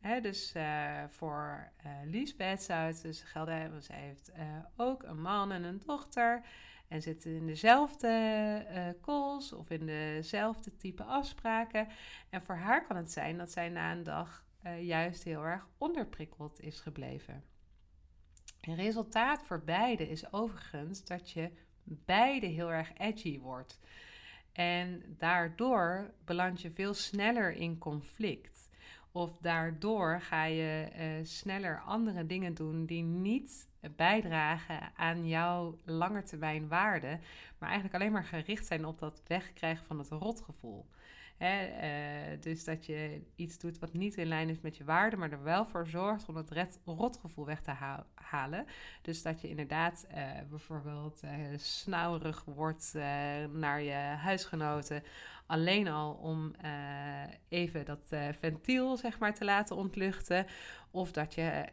hè, 0.00 0.20
dus 0.20 0.54
voor 1.08 1.72
Liesbeth 2.04 2.62
zou 2.62 2.86
het 2.86 3.02
dus 3.02 3.22
gelden, 3.22 3.70
want 3.70 3.84
zij 3.84 4.00
heeft 4.00 4.32
ook 4.76 5.02
een 5.02 5.20
man 5.20 5.52
en 5.52 5.64
een 5.64 5.82
dochter 5.86 6.44
en 6.88 7.02
zitten 7.02 7.34
in 7.34 7.46
dezelfde 7.46 8.08
uh, 8.70 8.88
calls 9.02 9.52
of 9.52 9.70
in 9.70 9.86
dezelfde 9.86 10.76
type 10.76 11.02
afspraken. 11.02 11.88
En 12.30 12.42
voor 12.42 12.54
haar 12.54 12.86
kan 12.86 12.96
het 12.96 13.12
zijn 13.12 13.38
dat 13.38 13.50
zij 13.50 13.68
na 13.68 13.92
een 13.92 14.02
dag 14.02 14.44
uh, 14.66 14.82
juist 14.82 15.22
heel 15.22 15.44
erg 15.44 15.68
onderprikkeld 15.78 16.60
is 16.60 16.80
gebleven. 16.80 17.44
Een 18.60 18.76
resultaat 18.76 19.42
voor 19.42 19.62
beide 19.64 20.08
is 20.08 20.32
overigens 20.32 21.04
dat 21.04 21.30
je 21.30 21.50
beide 21.82 22.46
heel 22.46 22.72
erg 22.72 22.92
edgy 22.96 23.40
wordt. 23.40 23.78
En 24.52 25.02
daardoor 25.18 26.14
beland 26.24 26.60
je 26.60 26.70
veel 26.70 26.94
sneller 26.94 27.50
in 27.50 27.78
conflict. 27.78 28.57
Of 29.18 29.36
daardoor 29.40 30.20
ga 30.20 30.44
je 30.44 30.88
uh, 30.98 31.24
sneller 31.24 31.80
andere 31.80 32.26
dingen 32.26 32.54
doen 32.54 32.86
die 32.86 33.02
niet 33.02 33.68
bijdragen 33.96 34.80
aan 34.96 35.28
jouw 35.28 35.78
langetermijn 35.84 36.68
waarde, 36.68 37.18
maar 37.58 37.68
eigenlijk 37.68 37.94
alleen 37.94 38.12
maar 38.12 38.24
gericht 38.24 38.66
zijn 38.66 38.84
op 38.84 38.98
dat 38.98 39.22
wegkrijgen 39.26 39.86
van 39.86 39.98
het 39.98 40.08
rotgevoel. 40.08 40.86
Uh, 41.38 41.48
dus 42.40 42.64
dat 42.64 42.86
je 42.86 43.22
iets 43.36 43.58
doet 43.58 43.78
wat 43.78 43.92
niet 43.92 44.14
in 44.16 44.26
lijn 44.26 44.48
is 44.48 44.60
met 44.60 44.76
je 44.76 44.84
waarde, 44.84 45.16
maar 45.16 45.32
er 45.32 45.42
wel 45.42 45.66
voor 45.66 45.86
zorgt 45.86 46.28
om 46.28 46.36
het 46.36 46.78
rotgevoel 46.84 47.46
weg 47.46 47.60
te 47.60 47.70
ha 47.70 48.06
halen. 48.14 48.66
Dus 49.02 49.22
dat 49.22 49.40
je 49.40 49.48
inderdaad 49.48 50.06
uh, 50.10 50.30
bijvoorbeeld 50.48 51.20
uh, 51.24 52.32
wordt 52.44 52.94
naar 53.52 53.82
je 53.82 53.92
huisgenoten. 54.18 55.02
Alleen 55.48 55.88
al 55.88 56.12
om 56.12 56.54
even 57.48 57.84
dat 57.84 58.12
ventiel 58.38 58.96
zeg 58.96 59.18
maar 59.18 59.34
te 59.34 59.44
laten 59.44 59.76
ontluchten. 59.76 60.46
Of 60.90 61.12
dat 61.12 61.34
je 61.34 61.64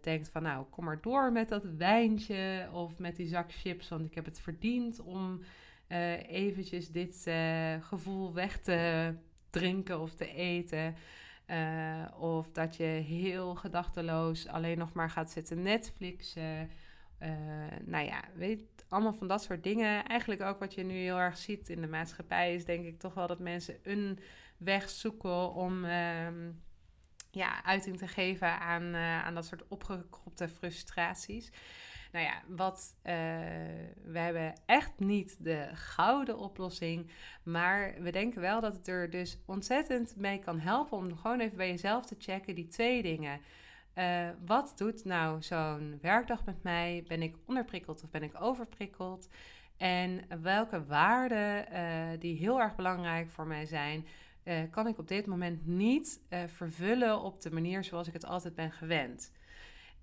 denkt 0.00 0.28
van 0.28 0.42
nou 0.42 0.66
kom 0.70 0.84
maar 0.84 1.00
door 1.00 1.32
met 1.32 1.48
dat 1.48 1.64
wijntje 1.64 2.68
of 2.72 2.98
met 2.98 3.16
die 3.16 3.26
zak 3.26 3.52
chips, 3.52 3.88
want 3.88 4.04
ik 4.04 4.14
heb 4.14 4.24
het 4.24 4.40
verdiend 4.40 5.00
om 5.00 5.40
eventjes 6.28 6.90
dit 6.90 7.30
gevoel 7.80 8.34
weg 8.34 8.58
te 8.58 9.14
drinken 9.50 10.00
of 10.00 10.14
te 10.14 10.32
eten. 10.32 10.94
Of 12.18 12.50
dat 12.52 12.76
je 12.76 12.84
heel 12.84 13.54
gedachteloos 13.54 14.46
alleen 14.46 14.78
nog 14.78 14.92
maar 14.92 15.10
gaat 15.10 15.30
zitten 15.30 15.62
Netflixen. 15.62 16.70
nou 17.84 18.04
ja, 18.06 18.24
weet 18.34 18.77
allemaal 18.88 19.12
van 19.12 19.28
dat 19.28 19.42
soort 19.42 19.62
dingen. 19.62 20.04
Eigenlijk 20.04 20.42
ook 20.42 20.58
wat 20.58 20.74
je 20.74 20.82
nu 20.82 20.94
heel 20.94 21.18
erg 21.18 21.36
ziet 21.36 21.68
in 21.68 21.80
de 21.80 21.88
maatschappij 21.88 22.54
is 22.54 22.64
denk 22.64 22.86
ik 22.86 22.98
toch 22.98 23.14
wel 23.14 23.26
dat 23.26 23.38
mensen 23.38 23.78
een 23.82 24.18
weg 24.56 24.88
zoeken 24.88 25.52
om 25.52 25.84
ehm, 25.84 26.50
ja, 27.30 27.64
uiting 27.64 27.98
te 27.98 28.08
geven 28.08 28.60
aan, 28.60 28.94
aan 28.96 29.34
dat 29.34 29.46
soort 29.46 29.68
opgekropte 29.68 30.48
frustraties. 30.48 31.50
Nou 32.12 32.24
ja, 32.24 32.42
wat, 32.46 32.96
uh, 32.96 33.12
we 34.04 34.18
hebben 34.18 34.52
echt 34.66 34.98
niet 34.98 35.44
de 35.44 35.68
gouden 35.72 36.38
oplossing. 36.38 37.10
Maar 37.42 37.94
we 37.98 38.10
denken 38.10 38.40
wel 38.40 38.60
dat 38.60 38.72
het 38.72 38.88
er 38.88 39.10
dus 39.10 39.38
ontzettend 39.46 40.16
mee 40.16 40.38
kan 40.38 40.58
helpen 40.58 40.98
om 40.98 41.16
gewoon 41.16 41.40
even 41.40 41.56
bij 41.56 41.68
jezelf 41.68 42.06
te 42.06 42.14
checken 42.18 42.54
die 42.54 42.66
twee 42.66 43.02
dingen. 43.02 43.40
Uh, 43.98 44.28
wat 44.46 44.72
doet 44.76 45.04
nou 45.04 45.42
zo'n 45.42 45.98
werkdag 46.02 46.44
met 46.44 46.62
mij? 46.62 47.04
Ben 47.08 47.22
ik 47.22 47.36
onderprikkeld 47.44 48.02
of 48.02 48.10
ben 48.10 48.22
ik 48.22 48.42
overprikkeld? 48.42 49.28
En 49.76 50.20
welke 50.42 50.84
waarden 50.84 51.72
uh, 51.72 52.20
die 52.20 52.36
heel 52.36 52.60
erg 52.60 52.76
belangrijk 52.76 53.30
voor 53.30 53.46
mij 53.46 53.66
zijn, 53.66 54.06
uh, 54.44 54.58
kan 54.70 54.86
ik 54.86 54.98
op 54.98 55.08
dit 55.08 55.26
moment 55.26 55.66
niet 55.66 56.20
vervullen 56.46 57.20
op 57.20 57.40
de 57.40 57.50
manier 57.50 57.84
zoals 57.84 58.06
ik 58.06 58.12
het 58.12 58.24
altijd 58.24 58.54
ben 58.54 58.72
gewend. 58.72 59.32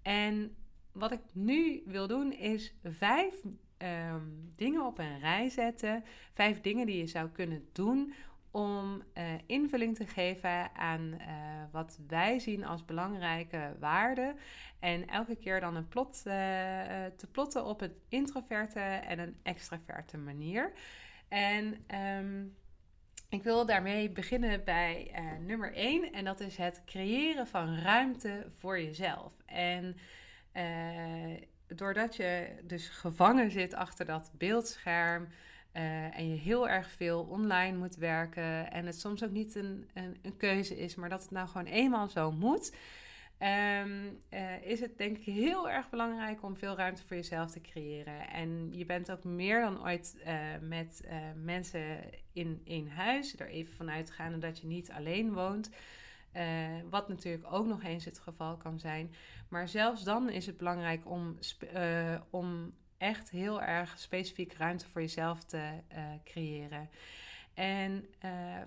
En 0.01 0.55
wat 0.91 1.11
ik 1.11 1.21
nu 1.31 1.83
wil 1.85 2.07
doen 2.07 2.33
is 2.33 2.73
vijf 2.83 3.43
um, 3.77 4.51
dingen 4.55 4.85
op 4.85 4.99
een 4.99 5.19
rij 5.19 5.49
zetten. 5.49 6.03
Vijf 6.33 6.61
dingen 6.61 6.85
die 6.85 6.97
je 6.97 7.07
zou 7.07 7.29
kunnen 7.29 7.67
doen 7.71 8.13
om 8.55 9.03
uh, 9.13 9.24
invulling 9.45 9.95
te 9.95 10.07
geven 10.07 10.75
aan 10.75 11.01
uh, 11.01 11.27
wat 11.71 12.00
wij 12.07 12.39
zien 12.39 12.65
als 12.65 12.85
belangrijke 12.85 13.75
waarden. 13.79 14.35
En 14.79 15.07
elke 15.07 15.35
keer 15.35 15.59
dan 15.59 15.75
een 15.75 15.88
plot 15.88 16.15
uh, 16.17 16.33
te 17.15 17.27
plotten 17.31 17.65
op 17.65 17.81
een 17.81 17.93
introverte 18.09 18.79
en 18.79 19.19
een 19.19 19.38
extraverte 19.43 20.17
manier. 20.17 20.71
En 21.27 21.85
um, 22.17 22.55
ik 23.29 23.43
wil 23.43 23.65
daarmee 23.65 24.09
beginnen 24.09 24.63
bij 24.63 25.12
nummer 25.39 25.74
1 25.74 26.12
en 26.12 26.25
dat 26.25 26.39
is 26.39 26.57
het 26.57 26.81
creëren 26.85 27.47
van 27.47 27.77
ruimte 27.77 28.45
voor 28.50 28.79
jezelf. 28.79 29.33
En 29.45 29.97
doordat 31.67 32.15
je 32.15 32.59
dus 32.63 32.89
gevangen 32.89 33.51
zit 33.51 33.74
achter 33.74 34.05
dat 34.05 34.31
beeldscherm 34.38 35.27
uh, 35.75 36.17
en 36.17 36.29
je 36.29 36.36
heel 36.36 36.70
erg 36.70 36.91
veel 36.91 37.22
online 37.29 37.77
moet 37.77 37.96
werken 37.96 38.72
en 38.72 38.86
het 38.86 39.00
soms 39.00 39.24
ook 39.24 39.32
niet 39.32 39.55
een, 39.55 39.89
een, 39.94 40.17
een 40.22 40.38
keuze 40.38 40.77
is, 40.77 40.96
maar 40.96 41.10
dat 41.10 41.22
het 41.22 41.32
nou 41.32 41.48
gewoon 41.48 41.65
eenmaal 41.65 42.08
zo 42.08 42.32
moet, 42.32 42.75
um, 43.39 44.20
uh, 44.29 44.62
is 44.62 44.79
het 44.79 44.98
denk 44.98 45.17
ik 45.17 45.24
heel 45.24 45.70
erg 45.70 45.89
belangrijk 45.89 46.44
om 46.44 46.55
veel 46.55 46.75
ruimte 46.75 47.03
voor 47.03 47.15
jezelf 47.15 47.51
te 47.51 47.62
creëren. 47.62 48.29
En 48.29 48.74
je 48.74 48.86
bent 48.86 49.12
ook 49.12 49.24
meer 49.24 49.62
dan 49.62 49.84
ooit 49.84 50.25
met 50.62 51.08
mensen 51.44 52.00
in 52.34 52.62
één 52.65 52.88
huis, 52.89 53.39
er 53.39 53.50
even 53.50 53.75
vanuit 53.75 54.12
gaan 54.12 54.39
dat 54.39 54.60
je 54.60 54.67
niet 54.67 54.91
alleen 54.91 55.34
woont. 55.34 55.70
Wat 56.89 57.08
natuurlijk 57.08 57.53
ook 57.53 57.65
nog 57.65 57.84
eens 57.84 58.05
het 58.05 58.20
geval 58.20 58.58
kan 58.58 58.79
zijn. 58.79 59.13
Maar 59.50 59.67
zelfs 59.67 60.03
dan 60.03 60.29
is 60.29 60.46
het 60.46 60.58
belangrijk 60.58 61.10
om, 61.10 61.38
om 62.29 62.74
echt 62.97 63.29
heel 63.29 63.61
erg 63.61 63.99
specifiek 63.99 64.53
ruimte 64.53 64.87
voor 64.87 65.01
jezelf 65.01 65.43
te 65.43 65.57
uh, 65.57 66.03
creëren. 66.23 66.89
En 67.53 68.05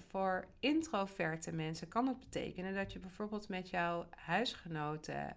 voor 0.07 0.47
introverte 0.61 1.53
mensen 1.53 1.89
kan 1.89 2.07
het 2.07 2.19
betekenen 2.19 2.75
dat 2.75 2.93
je 2.93 2.99
bijvoorbeeld 2.99 3.49
met 3.49 3.71
jouw 3.71 4.07
huisgenoten 4.11 5.37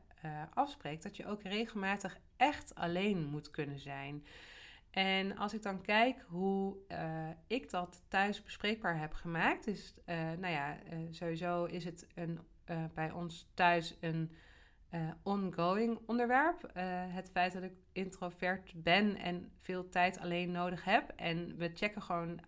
afspreekt 0.53 1.03
dat 1.03 1.17
je 1.17 1.25
ook 1.25 1.43
regelmatig 1.43 2.17
echt 2.38 2.75
alleen 2.75 3.25
moet 3.25 3.51
kunnen 3.51 3.79
zijn. 3.79 4.25
En 4.89 5.38
als 5.38 5.53
ik 5.53 5.62
dan 5.62 5.81
kijk 5.81 6.25
hoe 6.27 6.77
ik 7.48 7.69
dat 7.69 8.01
thuis 8.07 8.43
bespreekbaar 8.43 9.00
heb 9.00 9.13
gemaakt, 9.13 9.67
uh, 9.67 9.75
nou 10.15 10.53
ja, 10.53 10.77
sowieso 11.10 11.65
is 11.65 11.86
het 11.86 12.07
een, 12.15 12.39
bij 12.93 13.12
ons 13.12 13.48
thuis 13.53 13.98
een 14.00 14.31
ongoing 15.24 16.00
onderwerp. 16.05 16.69
het 17.10 17.29
feit 17.31 17.53
dat 17.53 17.63
ik 17.63 17.74
introvert 17.91 18.74
ben 18.75 19.17
en 19.17 19.51
veel 19.60 19.89
tijd 19.89 20.19
alleen 20.19 20.51
nodig 20.51 20.83
heb. 20.83 21.13
En 21.15 21.57
we 21.57 21.71
checken 21.74 22.01
gewoon 22.01 22.39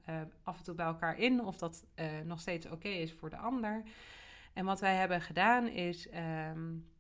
af 0.44 0.58
en 0.58 0.64
toe 0.64 0.76
bij 0.76 0.86
elkaar 0.86 1.18
in 1.18 1.46
of 1.46 1.58
dat 1.58 1.86
nog 2.24 2.40
steeds 2.40 2.66
oké 2.66 2.88
is 2.88 3.14
voor 3.14 3.30
de 3.30 3.38
ander. 3.38 3.84
En 4.54 4.66
wat 4.66 4.80
wij 4.80 4.96
hebben 4.96 5.22
gedaan 5.22 5.68
is. 5.68 6.08
Um, 6.56 6.92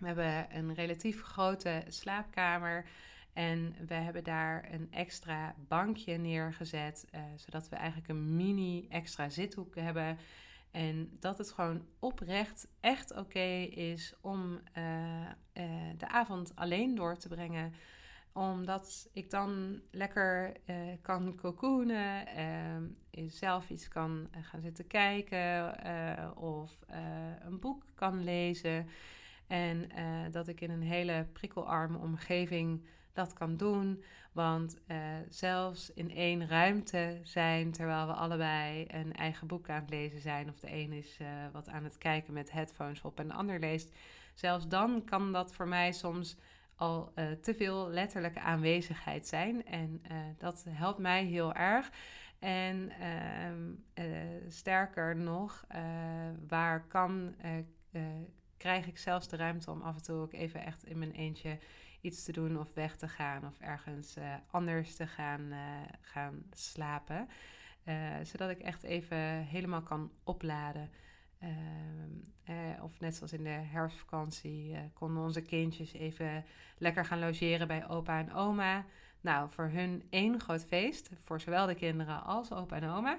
We 0.00 0.06
hebben 0.06 0.56
een 0.56 0.74
relatief 0.74 1.22
grote 1.22 1.84
slaapkamer. 1.88 2.86
En 3.32 3.74
we 3.86 3.94
hebben 3.94 4.24
daar 4.24 4.68
een 4.72 4.92
extra 4.92 5.54
bankje 5.68 6.16
neergezet, 6.16 7.04
zodat 7.36 7.68
we 7.68 7.76
eigenlijk 7.76 8.08
een 8.08 8.36
mini 8.36 8.86
extra 8.88 9.28
zithoek 9.28 9.74
hebben. 9.74 10.18
En 10.70 11.16
dat 11.20 11.38
het 11.38 11.52
gewoon 11.52 11.86
oprecht 11.98 12.68
echt 12.80 13.16
oké 13.16 13.48
is 13.70 14.14
om 14.20 14.60
uh, 14.78 15.20
uh, 15.54 15.64
de 15.96 16.08
avond 16.08 16.56
alleen 16.56 16.94
door 16.94 17.16
te 17.16 17.28
brengen. 17.28 17.74
Omdat 18.32 19.08
ik 19.12 19.30
dan 19.30 19.80
lekker 19.90 20.52
kan 21.02 21.34
cocoonen, 21.36 22.26
zelf 23.26 23.70
iets 23.70 23.88
kan 23.88 24.28
gaan 24.40 24.60
zitten 24.60 24.86
kijken 24.86 25.76
of 26.36 26.84
een 27.44 27.60
boek 27.60 27.84
kan 27.94 28.24
lezen. 28.24 28.88
En 29.46 29.88
dat 30.30 30.48
ik 30.48 30.60
in 30.60 30.70
een 30.70 30.82
hele 30.82 31.26
prikkelarme 31.32 31.98
omgeving 31.98 32.84
dat 33.12 33.32
kan 33.32 33.56
doen. 33.56 34.02
Want 34.32 34.76
uh, 34.86 34.96
zelfs 35.28 35.92
in 35.92 36.10
één 36.10 36.48
ruimte 36.48 37.20
zijn 37.22 37.72
terwijl 37.72 38.06
we 38.06 38.12
allebei 38.12 38.86
een 38.88 39.12
eigen 39.12 39.46
boek 39.46 39.68
aan 39.68 39.80
het 39.80 39.90
lezen 39.90 40.20
zijn, 40.20 40.48
of 40.48 40.58
de 40.58 40.72
een 40.72 40.92
is 40.92 41.18
uh, 41.22 41.28
wat 41.52 41.68
aan 41.68 41.84
het 41.84 41.98
kijken 41.98 42.32
met 42.32 42.50
headphones 42.50 43.02
op 43.02 43.18
en 43.18 43.28
de 43.28 43.34
ander 43.34 43.58
leest, 43.58 43.96
zelfs 44.34 44.68
dan 44.68 45.04
kan 45.04 45.32
dat 45.32 45.52
voor 45.52 45.68
mij 45.68 45.92
soms 45.92 46.36
al 46.74 47.12
uh, 47.14 47.30
te 47.30 47.54
veel 47.54 47.88
letterlijke 47.88 48.40
aanwezigheid 48.40 49.26
zijn. 49.26 49.66
En 49.66 50.02
dat 50.38 50.64
helpt 50.68 50.98
mij 50.98 51.24
heel 51.24 51.54
erg. 51.54 51.90
En 52.38 52.90
ehm, 53.00 53.72
sterker 54.48 55.16
nog, 55.16 55.64
waar 56.48 56.86
kan, 56.86 57.34
krijg 58.56 58.86
ik 58.86 58.98
zelfs 58.98 59.28
de 59.28 59.36
ruimte 59.36 59.70
om 59.70 59.82
af 59.82 59.96
en 59.96 60.02
toe 60.02 60.20
ook 60.20 60.32
even 60.32 60.64
echt 60.64 60.84
in 60.84 60.98
mijn 60.98 61.12
eentje 61.12 61.58
iets 62.00 62.24
te 62.24 62.32
doen 62.32 62.58
of 62.58 62.74
weg 62.74 62.96
te 62.96 63.08
gaan 63.08 63.46
of 63.46 63.60
ergens 63.60 64.16
uh, 64.16 64.34
anders 64.50 64.96
te 64.96 65.06
gaan, 65.06 65.40
uh, 65.40 65.58
gaan 66.00 66.42
slapen. 66.52 67.28
Uh, 67.84 67.94
zodat 68.22 68.50
ik 68.50 68.58
echt 68.58 68.82
even 68.82 69.18
helemaal 69.44 69.82
kan 69.82 70.12
opladen. 70.24 70.90
Ehm, 71.38 72.82
of 72.82 73.00
net 73.00 73.14
zoals 73.14 73.32
in 73.32 73.42
de 73.42 73.48
herfstvakantie 73.48 74.76
konden 74.92 75.22
onze 75.22 75.42
kindjes 75.42 75.92
even 75.92 76.44
lekker 76.78 77.04
gaan 77.04 77.18
logeren 77.18 77.66
bij 77.66 77.88
opa 77.88 78.18
en 78.18 78.32
oma. 78.32 78.84
Nou, 79.20 79.50
voor 79.50 79.68
hun 79.68 80.02
één 80.10 80.40
groot 80.40 80.64
feest, 80.64 81.10
voor 81.14 81.40
zowel 81.40 81.66
de 81.66 81.74
kinderen 81.74 82.24
als 82.24 82.52
opa 82.52 82.76
en 82.76 82.88
oma. 82.88 83.18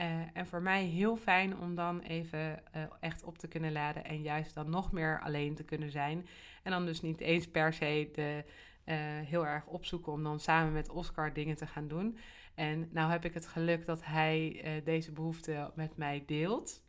Uh, 0.00 0.06
en 0.32 0.46
voor 0.46 0.62
mij 0.62 0.84
heel 0.84 1.16
fijn 1.16 1.58
om 1.58 1.74
dan 1.74 2.00
even 2.00 2.62
uh, 2.76 2.82
echt 3.00 3.24
op 3.24 3.38
te 3.38 3.48
kunnen 3.48 3.72
laden 3.72 4.04
en 4.04 4.22
juist 4.22 4.54
dan 4.54 4.70
nog 4.70 4.92
meer 4.92 5.20
alleen 5.20 5.54
te 5.54 5.64
kunnen 5.64 5.90
zijn. 5.90 6.26
En 6.62 6.70
dan 6.70 6.86
dus 6.86 7.00
niet 7.00 7.20
eens 7.20 7.48
per 7.48 7.72
se 7.72 8.08
de, 8.12 8.44
uh, 8.44 8.94
heel 9.28 9.46
erg 9.46 9.66
opzoeken 9.66 10.12
om 10.12 10.22
dan 10.22 10.40
samen 10.40 10.72
met 10.72 10.90
Oscar 10.90 11.32
dingen 11.32 11.56
te 11.56 11.66
gaan 11.66 11.88
doen. 11.88 12.18
En 12.54 12.88
nou 12.92 13.10
heb 13.10 13.24
ik 13.24 13.34
het 13.34 13.46
geluk 13.46 13.86
dat 13.86 14.04
hij 14.04 14.62
deze 14.84 15.12
behoefte 15.12 15.70
met 15.74 15.96
mij 15.96 16.22
deelt. 16.26 16.82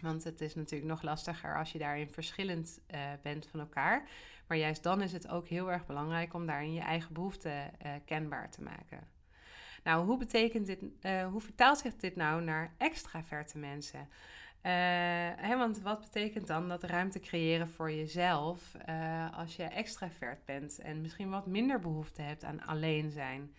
Want 0.00 0.24
het 0.24 0.40
is 0.40 0.54
natuurlijk 0.54 0.90
nog 0.90 1.02
lastiger 1.02 1.58
als 1.58 1.72
je 1.72 1.78
daarin 1.78 2.10
verschillend 2.10 2.80
bent 3.22 3.46
van 3.46 3.60
elkaar. 3.60 4.08
Maar 4.46 4.58
juist 4.58 4.82
dan 4.82 5.02
is 5.02 5.12
het 5.12 5.28
ook 5.28 5.48
heel 5.48 5.72
erg 5.72 5.86
belangrijk 5.86 6.34
om 6.34 6.46
daarin 6.46 6.72
je 6.72 6.80
eigen 6.80 7.12
behoeften 7.12 7.70
kenbaar 8.04 8.50
te 8.50 8.62
maken. 8.62 9.11
Nou, 9.82 10.06
hoe 10.06 10.18
betekent 10.18 10.66
dit, 10.66 10.82
uh, 11.02 11.26
hoe 11.26 11.40
vertaalt 11.40 11.78
zich 11.78 11.96
dit 11.96 12.16
nou 12.16 12.42
naar 12.42 12.74
extraverte 12.78 13.58
mensen? 13.58 14.08
Hè, 15.36 15.56
want 15.56 15.80
wat 15.80 16.00
betekent 16.00 16.46
dan 16.46 16.68
dat 16.68 16.82
ruimte 16.82 17.20
creëren 17.20 17.68
voor 17.68 17.92
jezelf 17.92 18.76
uh, 18.88 19.38
als 19.38 19.56
je 19.56 19.62
extravert 19.62 20.44
bent 20.44 20.78
en 20.78 21.00
misschien 21.00 21.30
wat 21.30 21.46
minder 21.46 21.80
behoefte 21.80 22.22
hebt 22.22 22.44
aan 22.44 22.62
alleen 22.62 23.10
zijn? 23.10 23.54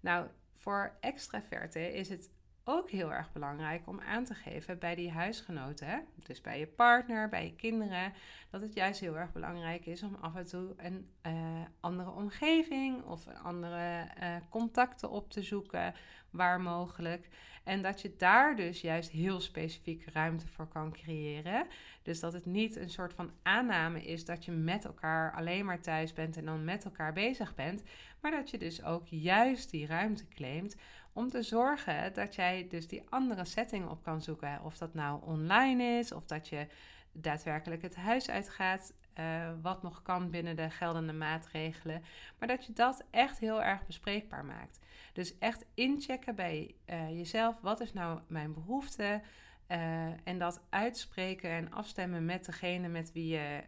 Nou, 0.00 0.26
voor 0.54 0.96
extraverten 1.00 1.94
is 1.94 2.08
het 2.08 2.30
ook 2.64 2.90
heel 2.90 3.12
erg 3.12 3.32
belangrijk 3.32 3.86
om 3.86 4.00
aan 4.00 4.24
te 4.24 4.34
geven 4.34 4.78
bij 4.78 4.94
die 4.94 5.10
huisgenoten, 5.10 6.04
dus 6.26 6.40
bij 6.40 6.58
je 6.58 6.66
partner, 6.66 7.28
bij 7.28 7.44
je 7.44 7.54
kinderen, 7.54 8.12
dat 8.50 8.60
het 8.60 8.74
juist 8.74 9.00
heel 9.00 9.16
erg 9.16 9.32
belangrijk 9.32 9.86
is 9.86 10.02
om 10.02 10.16
af 10.20 10.34
en 10.34 10.46
toe 10.46 10.74
een 10.76 11.08
uh, 11.26 11.32
andere 11.80 12.10
omgeving 12.10 13.04
of 13.04 13.26
andere 13.42 14.08
uh, 14.22 14.36
contacten 14.48 15.10
op 15.10 15.30
te 15.30 15.42
zoeken, 15.42 15.94
waar 16.30 16.60
mogelijk. 16.60 17.28
En 17.64 17.82
dat 17.82 18.00
je 18.00 18.16
daar 18.16 18.56
dus 18.56 18.80
juist 18.80 19.10
heel 19.10 19.40
specifiek 19.40 20.04
ruimte 20.12 20.48
voor 20.48 20.68
kan 20.68 20.92
creëren. 20.92 21.66
Dus 22.02 22.20
dat 22.20 22.32
het 22.32 22.46
niet 22.46 22.76
een 22.76 22.90
soort 22.90 23.12
van 23.12 23.30
aanname 23.42 24.04
is 24.04 24.24
dat 24.24 24.44
je 24.44 24.52
met 24.52 24.84
elkaar 24.84 25.32
alleen 25.32 25.64
maar 25.64 25.80
thuis 25.80 26.12
bent 26.12 26.36
en 26.36 26.44
dan 26.44 26.64
met 26.64 26.84
elkaar 26.84 27.12
bezig 27.12 27.54
bent, 27.54 27.82
maar 28.20 28.30
dat 28.30 28.50
je 28.50 28.58
dus 28.58 28.84
ook 28.84 29.06
juist 29.06 29.70
die 29.70 29.86
ruimte 29.86 30.28
claimt 30.28 30.76
om 31.12 31.28
te 31.28 31.42
zorgen 31.42 32.14
dat 32.14 32.34
jij 32.34 32.66
dus 32.68 32.88
die 32.88 33.02
andere 33.08 33.44
setting 33.44 33.88
op 33.88 34.02
kan 34.02 34.22
zoeken. 34.22 34.60
Of 34.64 34.78
dat 34.78 34.94
nou 34.94 35.22
online 35.24 35.98
is, 35.98 36.12
of 36.12 36.26
dat 36.26 36.48
je 36.48 36.66
daadwerkelijk 37.12 37.82
het 37.82 37.96
huis 37.96 38.30
uitgaat, 38.30 38.92
uh, 39.18 39.50
wat 39.62 39.82
nog 39.82 40.02
kan 40.02 40.30
binnen 40.30 40.56
de 40.56 40.70
geldende 40.70 41.12
maatregelen. 41.12 42.02
Maar 42.38 42.48
dat 42.48 42.66
je 42.66 42.72
dat 42.72 43.04
echt 43.10 43.38
heel 43.38 43.62
erg 43.62 43.86
bespreekbaar 43.86 44.44
maakt. 44.44 44.78
Dus 45.12 45.38
echt 45.38 45.64
inchecken 45.74 46.34
bij 46.34 46.74
uh, 46.86 47.08
jezelf, 47.08 47.60
wat 47.60 47.80
is 47.80 47.92
nou 47.92 48.20
mijn 48.26 48.54
behoefte? 48.54 49.20
Uh, 49.68 50.06
en 50.24 50.38
dat 50.38 50.62
uitspreken 50.68 51.50
en 51.50 51.72
afstemmen 51.72 52.24
met 52.24 52.44
degene 52.44 52.88
met 52.88 53.12
wie 53.12 53.28
je 53.28 53.62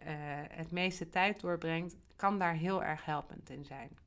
het 0.50 0.70
meeste 0.70 1.08
tijd 1.08 1.40
doorbrengt, 1.40 1.96
kan 2.16 2.38
daar 2.38 2.54
heel 2.54 2.82
erg 2.82 3.04
helpend 3.04 3.50
in 3.50 3.64
zijn. 3.64 4.01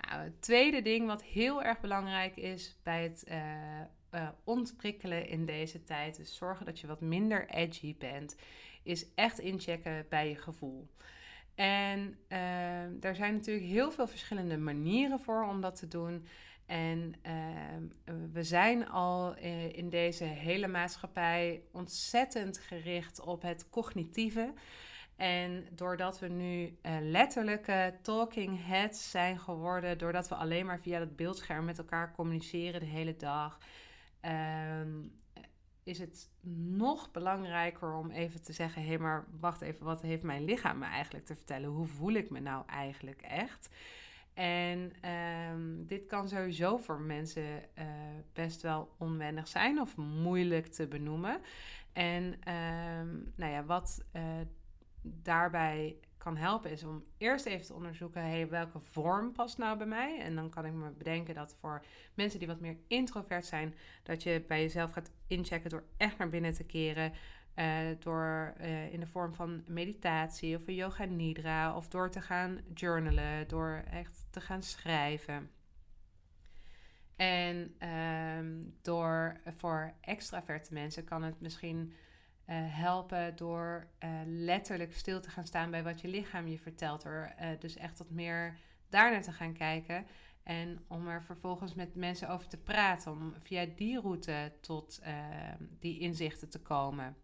Nou, 0.00 0.22
het 0.22 0.42
tweede 0.42 0.82
ding 0.82 1.06
wat 1.06 1.22
heel 1.22 1.62
erg 1.62 1.80
belangrijk 1.80 2.36
is 2.36 2.76
bij 2.82 3.02
het 3.02 3.24
uh, 4.14 4.28
ontprikkelen 4.44 5.28
in 5.28 5.46
deze 5.46 5.82
tijd, 5.82 6.16
dus 6.16 6.36
zorgen 6.36 6.66
dat 6.66 6.80
je 6.80 6.86
wat 6.86 7.00
minder 7.00 7.48
edgy 7.48 7.96
bent, 7.98 8.36
is 8.82 9.14
echt 9.14 9.38
inchecken 9.38 10.06
bij 10.08 10.28
je 10.28 10.36
gevoel. 10.36 10.88
En 11.54 12.18
uh, 12.28 13.04
er 13.04 13.14
zijn 13.14 13.34
natuurlijk 13.34 13.66
heel 13.66 13.90
veel 13.90 14.06
verschillende 14.06 14.58
manieren 14.58 15.20
voor 15.20 15.46
om 15.48 15.60
dat 15.60 15.76
te 15.76 15.88
doen. 15.88 16.26
En 16.66 17.14
we 18.32 18.42
zijn 18.42 18.88
al 18.88 19.36
in 19.72 19.88
deze 19.88 20.24
hele 20.24 20.66
maatschappij 20.66 21.62
ontzettend 21.72 22.58
gericht 22.58 23.20
op 23.20 23.42
het 23.42 23.68
cognitieve. 23.70 24.52
En 25.20 25.66
doordat 25.70 26.18
we 26.18 26.28
nu 26.28 26.64
uh, 26.64 26.96
letterlijke 27.00 27.94
talking 28.02 28.66
heads 28.66 29.10
zijn 29.10 29.38
geworden, 29.38 29.98
doordat 29.98 30.28
we 30.28 30.34
alleen 30.34 30.66
maar 30.66 30.80
via 30.80 31.00
het 31.00 31.16
beeldscherm 31.16 31.64
met 31.64 31.78
elkaar 31.78 32.12
communiceren 32.12 32.80
de 32.80 32.86
hele 32.86 33.16
dag, 33.16 33.58
um, 34.80 35.12
is 35.82 35.98
het 35.98 36.30
nog 36.76 37.10
belangrijker 37.10 37.94
om 37.94 38.10
even 38.10 38.42
te 38.42 38.52
zeggen: 38.52 38.82
hé, 38.82 38.88
hey, 38.88 38.98
maar 38.98 39.26
wacht 39.40 39.60
even, 39.60 39.84
wat 39.84 40.02
heeft 40.02 40.22
mijn 40.22 40.44
lichaam 40.44 40.78
me 40.78 40.86
eigenlijk 40.86 41.26
te 41.26 41.36
vertellen? 41.36 41.68
Hoe 41.68 41.86
voel 41.86 42.12
ik 42.12 42.30
me 42.30 42.40
nou 42.40 42.64
eigenlijk 42.66 43.22
echt? 43.22 43.68
En 44.34 44.92
um, 45.10 45.86
dit 45.86 46.06
kan 46.06 46.28
sowieso 46.28 46.76
voor 46.76 47.00
mensen 47.00 47.62
uh, 47.78 47.84
best 48.32 48.62
wel 48.62 48.94
onwennig 48.98 49.48
zijn 49.48 49.80
of 49.80 49.96
moeilijk 49.96 50.66
te 50.66 50.86
benoemen. 50.86 51.40
En 51.92 52.24
um, 52.24 53.32
nou 53.36 53.52
ja, 53.52 53.64
wat 53.64 54.04
uh, 54.16 54.22
daarbij 55.02 55.96
kan 56.20 56.36
helpen 56.36 56.70
is 56.70 56.84
om 56.84 57.04
eerst 57.18 57.46
even 57.46 57.66
te 57.66 57.74
onderzoeken, 57.74 58.22
hey, 58.22 58.48
welke 58.48 58.80
vorm 58.80 59.32
past 59.32 59.58
nou 59.58 59.78
bij 59.78 59.86
mij? 59.86 60.20
En 60.20 60.34
dan 60.34 60.50
kan 60.50 60.64
ik 60.64 60.72
me 60.72 60.90
bedenken 60.90 61.34
dat 61.34 61.56
voor 61.60 61.84
mensen 62.14 62.38
die 62.38 62.48
wat 62.48 62.60
meer 62.60 62.76
introvert 62.86 63.46
zijn, 63.46 63.74
dat 64.02 64.22
je 64.22 64.44
bij 64.48 64.60
jezelf 64.60 64.92
gaat 64.92 65.10
inchecken 65.26 65.70
door 65.70 65.84
echt 65.96 66.18
naar 66.18 66.28
binnen 66.28 66.54
te 66.54 66.64
keren. 66.64 67.12
Uh, 67.56 67.78
door 67.98 68.54
uh, 68.60 68.92
in 68.92 69.00
de 69.00 69.06
vorm 69.06 69.34
van 69.34 69.62
meditatie 69.66 70.56
of 70.56 70.66
een 70.66 70.74
yoga 70.74 71.04
nidra 71.04 71.76
of 71.76 71.88
door 71.88 72.10
te 72.10 72.20
gaan 72.20 72.60
journalen, 72.74 73.48
door 73.48 73.82
echt 73.90 74.26
te 74.30 74.40
gaan 74.40 74.62
schrijven. 74.62 75.50
En 77.16 77.88
um, 77.88 78.78
door 78.82 79.40
voor 79.56 79.94
extraverte 80.00 80.72
mensen 80.74 81.04
kan 81.04 81.22
het 81.22 81.40
misschien 81.40 81.92
helpen 82.54 83.36
door 83.36 83.86
uh, 84.04 84.10
letterlijk 84.26 84.94
stil 84.94 85.20
te 85.20 85.30
gaan 85.30 85.46
staan 85.46 85.70
bij 85.70 85.82
wat 85.82 86.00
je 86.00 86.08
lichaam 86.08 86.46
je 86.46 86.58
vertelt. 86.58 87.02
Door 87.02 87.32
uh, 87.40 87.48
dus 87.58 87.76
echt 87.76 87.98
wat 87.98 88.10
meer 88.10 88.58
daarnaar 88.88 89.22
te 89.22 89.32
gaan 89.32 89.52
kijken. 89.52 90.06
En 90.42 90.84
om 90.88 91.08
er 91.08 91.22
vervolgens 91.22 91.74
met 91.74 91.94
mensen 91.94 92.28
over 92.28 92.48
te 92.48 92.62
praten. 92.62 93.12
Om 93.12 93.34
via 93.38 93.66
die 93.76 94.00
route 94.00 94.52
tot 94.60 95.02
die 95.78 95.98
inzichten 95.98 96.48
te 96.48 96.60
komen. 96.60 97.16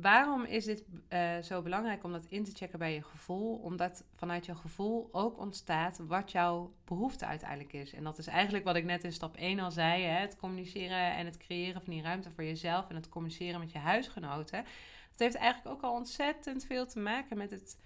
Waarom 0.00 0.44
is 0.44 0.64
dit 0.64 0.84
uh, 1.08 1.38
zo 1.38 1.62
belangrijk 1.62 2.04
om 2.04 2.12
dat 2.12 2.24
in 2.24 2.44
te 2.44 2.54
checken 2.54 2.78
bij 2.78 2.94
je 2.94 3.02
gevoel? 3.02 3.56
Omdat 3.56 4.04
vanuit 4.14 4.46
je 4.46 4.54
gevoel 4.54 5.08
ook 5.12 5.38
ontstaat 5.38 5.98
wat 5.98 6.32
jouw 6.32 6.74
behoefte 6.84 7.26
uiteindelijk 7.26 7.72
is. 7.72 7.92
En 7.92 8.04
dat 8.04 8.18
is 8.18 8.26
eigenlijk 8.26 8.64
wat 8.64 8.76
ik 8.76 8.84
net 8.84 9.04
in 9.04 9.12
stap 9.12 9.36
1 9.36 9.58
al 9.58 9.70
zei: 9.70 10.02
hè? 10.02 10.20
het 10.20 10.36
communiceren 10.36 11.14
en 11.14 11.26
het 11.26 11.36
creëren 11.36 11.82
van 11.82 11.92
die 11.92 12.02
ruimte 12.02 12.30
voor 12.30 12.44
jezelf 12.44 12.88
en 12.88 12.96
het 12.96 13.08
communiceren 13.08 13.60
met 13.60 13.72
je 13.72 13.78
huisgenoten. 13.78 14.64
Dat 15.10 15.18
heeft 15.18 15.34
eigenlijk 15.34 15.76
ook 15.76 15.82
al 15.82 15.94
ontzettend 15.94 16.64
veel 16.64 16.86
te 16.86 16.98
maken 16.98 17.38
met 17.38 17.50
het 17.50 17.78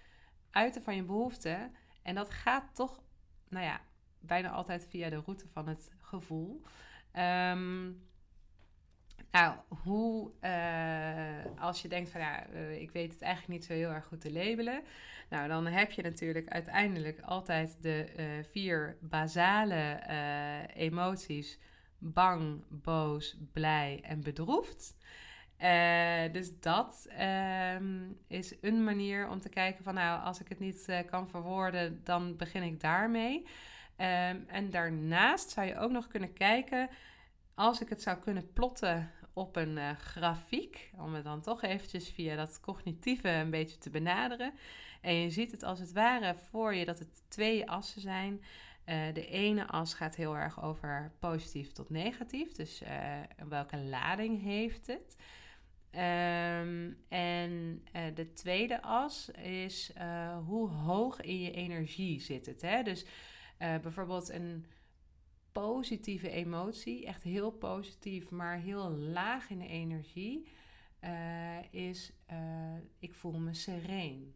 uiten 0.51 0.83
van 0.83 0.97
je 0.97 1.03
behoeften. 1.03 1.75
En 2.03 2.15
dat 2.15 2.31
gaat 2.31 2.75
toch, 2.75 3.01
nou 3.49 3.65
ja, 3.65 3.81
bijna 4.21 4.51
altijd 4.51 4.87
via 4.89 5.09
de 5.09 5.23
route 5.25 5.49
van 5.49 5.69
het 5.69 5.91
gevoel. 6.01 6.63
Um, 7.15 8.09
nou, 9.31 9.57
hoe, 9.83 10.31
uh, 10.41 11.63
als 11.63 11.83
je 11.83 11.89
denkt 11.89 12.11
van 12.11 12.21
ja, 12.21 12.47
uh, 12.49 12.81
ik 12.81 12.91
weet 12.91 13.13
het 13.13 13.23
eigenlijk 13.23 13.53
niet 13.53 13.65
zo 13.65 13.73
heel 13.73 13.91
erg 13.91 14.05
goed 14.05 14.21
te 14.21 14.33
labelen. 14.33 14.83
Nou, 15.31 15.49
dan 15.49 15.67
heb 15.67 15.91
je 15.91 16.03
natuurlijk 16.03 16.49
uiteindelijk 16.49 17.21
altijd 17.21 17.77
de 17.81 18.07
uh, 18.19 18.45
vier 18.51 18.97
basale 19.01 20.01
emoties: 20.75 21.59
bang, 21.99 22.65
boos, 22.69 23.37
blij 23.53 24.01
en 24.03 24.23
bedroefd. 24.23 24.97
dus 26.33 26.61
dat 26.61 27.09
um, 27.77 28.19
is 28.27 28.55
een 28.61 28.85
manier 28.85 29.29
om 29.29 29.41
te 29.41 29.49
kijken 29.49 29.85
van 29.85 29.95
nou, 29.95 30.25
als 30.25 30.41
ik 30.41 30.49
het 30.49 30.59
niet 30.59 31.05
kan 31.11 31.29
verwoorden, 31.29 32.01
dan 32.05 32.37
begin 32.37 32.63
ik 32.63 32.81
daarmee. 32.81 33.47
Um, 34.01 34.45
en 34.47 34.71
daarnaast 34.71 35.51
zou 35.51 35.67
je 35.67 35.79
ook 35.79 35.91
nog 35.91 36.07
kunnen 36.07 36.33
kijken, 36.33 36.89
als 37.61 37.81
ik 37.81 37.89
het 37.89 38.03
zou 38.03 38.19
kunnen 38.19 38.53
plotten 38.53 39.11
op 39.33 39.57
een 39.57 39.77
uh, 39.77 39.91
grafiek, 39.91 40.91
om 40.97 41.15
het 41.15 41.25
dan 41.25 41.41
toch 41.41 41.63
eventjes 41.63 42.09
via 42.09 42.37
dat 42.37 42.61
cognitieve 42.61 43.29
een 43.29 43.51
beetje 43.51 43.79
te 43.79 43.91
benaderen. 43.91 44.53
En 45.01 45.15
je 45.15 45.31
ziet 45.31 45.51
het 45.51 45.63
als 45.63 45.79
het 45.79 45.93
ware 45.93 46.35
voor 46.51 46.75
je 46.75 46.85
dat 46.85 46.99
het 46.99 47.23
twee 47.29 47.71
assen 47.71 48.01
zijn. 48.01 48.33
Uh, 48.87 49.15
de 49.15 49.27
ene 49.27 49.67
as 49.67 49.95
gaat 49.95 50.17
heel 50.17 50.37
erg 50.37 50.63
over 50.63 51.13
positief 51.19 51.73
tot 51.73 51.91
negatief, 51.91 52.53
dus 52.53 52.83
uh, 52.83 52.89
welke 53.49 53.79
lading 53.79 54.43
heeft 54.43 54.87
het. 54.87 55.17
Um, 55.95 56.97
en 57.09 57.85
de 58.15 58.33
tweede 58.35 58.83
as 58.83 59.29
is 59.31 59.93
hoe 60.47 60.69
hoog 60.69 61.21
in 61.21 61.41
je 61.41 61.51
energie 61.51 62.21
zit 62.21 62.47
het. 62.47 62.63
Hè? 62.63 62.83
Dus 62.83 63.05
bijvoorbeeld 63.59 64.29
een 64.29 64.67
positieve 65.61 66.31
emotie, 66.31 67.07
echt 67.07 67.23
heel 67.23 67.51
positief, 67.51 68.31
maar 68.31 68.59
heel 68.59 68.91
laag 68.91 69.51
in 69.51 69.59
de 69.59 69.67
energie, 69.67 70.49
uh, 71.05 71.73
is 71.73 72.13
uh, 72.33 72.77
ik 72.99 73.15
voel 73.15 73.39
me 73.39 73.55
sereen. 73.55 74.35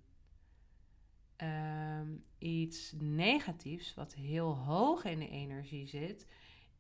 Um, 1.37 2.25
iets 2.39 2.93
negatiefs, 2.99 3.95
wat 3.95 4.15
heel 4.15 4.57
hoog 4.57 5.05
in 5.05 5.19
de 5.19 5.29
energie 5.29 5.87
zit, 5.87 6.27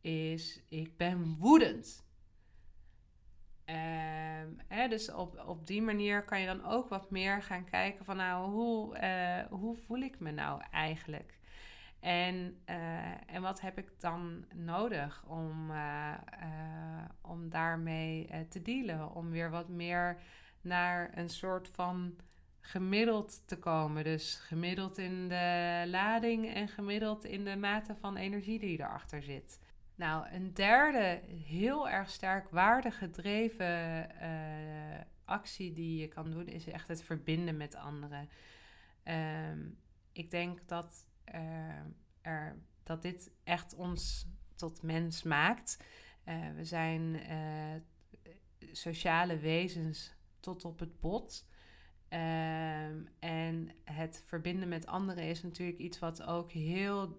is 0.00 0.62
ik 0.68 0.96
ben 0.96 1.36
woedend. 1.38 2.04
Um, 3.66 4.60
hè, 4.68 4.88
dus 4.88 5.12
op, 5.12 5.44
op 5.46 5.66
die 5.66 5.82
manier 5.82 6.24
kan 6.24 6.40
je 6.40 6.46
dan 6.46 6.64
ook 6.64 6.88
wat 6.88 7.10
meer 7.10 7.42
gaan 7.42 7.64
kijken 7.64 8.04
van 8.04 8.16
nou, 8.16 8.50
hoe, 8.50 8.98
uh, 8.98 9.58
hoe 9.58 9.76
voel 9.76 10.00
ik 10.00 10.20
me 10.20 10.30
nou 10.30 10.62
eigenlijk? 10.70 11.38
En, 12.04 12.58
uh, 12.70 13.34
en 13.34 13.42
wat 13.42 13.60
heb 13.60 13.78
ik 13.78 14.00
dan 14.00 14.44
nodig 14.54 15.24
om, 15.26 15.70
uh, 15.70 16.14
uh, 16.42 17.04
om 17.20 17.48
daarmee 17.48 18.28
te 18.48 18.62
dealen? 18.62 19.14
Om 19.14 19.30
weer 19.30 19.50
wat 19.50 19.68
meer 19.68 20.20
naar 20.60 21.18
een 21.18 21.28
soort 21.28 21.68
van 21.68 22.16
gemiddeld 22.60 23.42
te 23.46 23.58
komen. 23.58 24.04
Dus 24.04 24.34
gemiddeld 24.34 24.98
in 24.98 25.28
de 25.28 25.84
lading 25.86 26.54
en 26.54 26.68
gemiddeld 26.68 27.24
in 27.24 27.44
de 27.44 27.56
mate 27.56 27.94
van 27.94 28.16
energie 28.16 28.58
die 28.58 28.78
erachter 28.78 29.22
zit. 29.22 29.60
Nou, 29.94 30.28
een 30.28 30.54
derde 30.54 31.20
heel 31.46 31.88
erg 31.88 32.10
sterk 32.10 32.48
waardegedreven 32.50 34.08
actie 35.24 35.72
die 35.72 36.00
je 36.00 36.08
kan 36.08 36.30
doen, 36.30 36.46
is 36.46 36.66
echt 36.66 36.88
het 36.88 37.02
verbinden 37.02 37.56
met 37.56 37.74
anderen. 37.74 38.28
Um, 39.50 39.78
ik 40.12 40.30
denk 40.30 40.68
dat 40.68 41.06
er, 42.20 42.58
dat 42.82 43.02
dit 43.02 43.30
echt 43.44 43.74
ons 43.74 44.26
tot 44.54 44.82
mens 44.82 45.22
maakt. 45.22 45.84
Uh, 46.28 46.50
we 46.56 46.64
zijn 46.64 47.02
uh, 47.30 48.32
sociale 48.72 49.38
wezens 49.38 50.14
tot 50.40 50.64
op 50.64 50.78
het 50.78 51.00
bot. 51.00 51.46
Uh, 52.10 52.84
en 53.18 53.70
het 53.84 54.22
verbinden 54.24 54.68
met 54.68 54.86
anderen 54.86 55.24
is 55.24 55.42
natuurlijk 55.42 55.78
iets 55.78 55.98
wat 55.98 56.22
ook 56.22 56.52
heel 56.52 57.16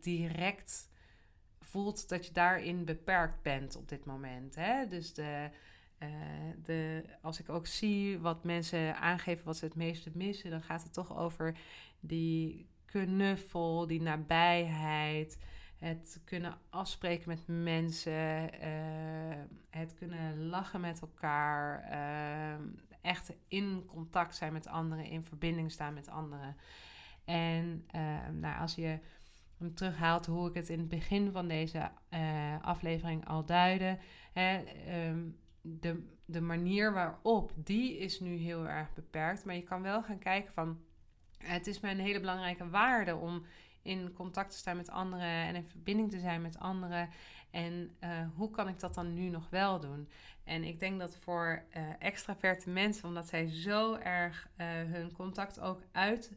direct 0.00 0.88
voelt 1.60 2.08
dat 2.08 2.26
je 2.26 2.32
daarin 2.32 2.84
beperkt 2.84 3.42
bent 3.42 3.76
op 3.76 3.88
dit 3.88 4.04
moment. 4.04 4.54
Hè? 4.54 4.86
Dus 4.86 5.14
de, 5.14 5.50
de, 6.62 7.04
als 7.22 7.40
ik 7.40 7.48
ook 7.48 7.66
zie 7.66 8.18
wat 8.18 8.44
mensen 8.44 8.96
aangeven 8.96 9.44
wat 9.44 9.56
ze 9.56 9.64
het 9.64 9.74
meeste 9.74 10.10
missen, 10.14 10.50
dan 10.50 10.62
gaat 10.62 10.82
het 10.82 10.92
toch 10.92 11.16
over 11.16 11.58
die 12.00 12.68
knuffel, 12.90 13.86
die 13.86 14.02
nabijheid, 14.02 15.38
het 15.76 16.20
kunnen 16.24 16.58
afspreken 16.70 17.28
met 17.28 17.46
mensen, 17.46 18.50
uh, 18.54 19.36
het 19.70 19.94
kunnen 19.94 20.46
lachen 20.46 20.80
met 20.80 21.00
elkaar, 21.00 21.84
uh, 21.92 22.66
echt 23.00 23.32
in 23.48 23.84
contact 23.86 24.36
zijn 24.36 24.52
met 24.52 24.66
anderen, 24.66 25.04
in 25.04 25.22
verbinding 25.22 25.72
staan 25.72 25.94
met 25.94 26.08
anderen. 26.08 26.56
En 27.24 27.86
uh, 27.94 28.28
nou, 28.28 28.60
als 28.60 28.74
je 28.74 28.98
hem 29.58 29.74
terughaalt 29.74 30.26
hoe 30.26 30.48
ik 30.48 30.54
het 30.54 30.68
in 30.68 30.78
het 30.78 30.88
begin 30.88 31.32
van 31.32 31.48
deze 31.48 31.90
aflevering 32.62 33.26
al 33.26 33.44
duidde, 33.44 33.98
hè, 34.32 34.62
um, 35.08 35.38
de, 35.60 36.06
de 36.24 36.40
manier 36.40 36.92
waarop, 36.92 37.52
die 37.56 37.98
is 37.98 38.20
nu 38.20 38.34
heel 38.34 38.68
erg 38.68 38.94
beperkt. 38.94 39.44
Maar 39.44 39.54
je 39.54 39.62
kan 39.62 39.82
wel 39.82 40.02
gaan 40.02 40.18
kijken 40.18 40.52
van 40.52 40.80
het 41.42 41.66
is 41.66 41.80
mij 41.80 41.90
een 41.90 42.00
hele 42.00 42.20
belangrijke 42.20 42.68
waarde 42.68 43.16
om 43.16 43.46
in 43.82 44.12
contact 44.12 44.50
te 44.50 44.56
staan 44.56 44.76
met 44.76 44.90
anderen 44.90 45.46
en 45.46 45.54
in 45.54 45.66
verbinding 45.66 46.10
te 46.10 46.18
zijn 46.18 46.42
met 46.42 46.58
anderen. 46.58 47.08
En 47.50 47.96
uh, 48.04 48.10
hoe 48.34 48.50
kan 48.50 48.68
ik 48.68 48.80
dat 48.80 48.94
dan 48.94 49.14
nu 49.14 49.28
nog 49.28 49.50
wel 49.50 49.80
doen? 49.80 50.08
En 50.44 50.64
ik 50.64 50.80
denk 50.80 50.98
dat 50.98 51.16
voor 51.16 51.62
uh, 51.76 51.82
extraverte 51.98 52.70
mensen, 52.70 53.08
omdat 53.08 53.28
zij 53.28 53.48
zo 53.48 53.94
erg 53.94 54.48
uh, 54.56 54.66
hun 54.66 55.12
contact 55.12 55.60
ook 55.60 55.82
uit 55.92 56.32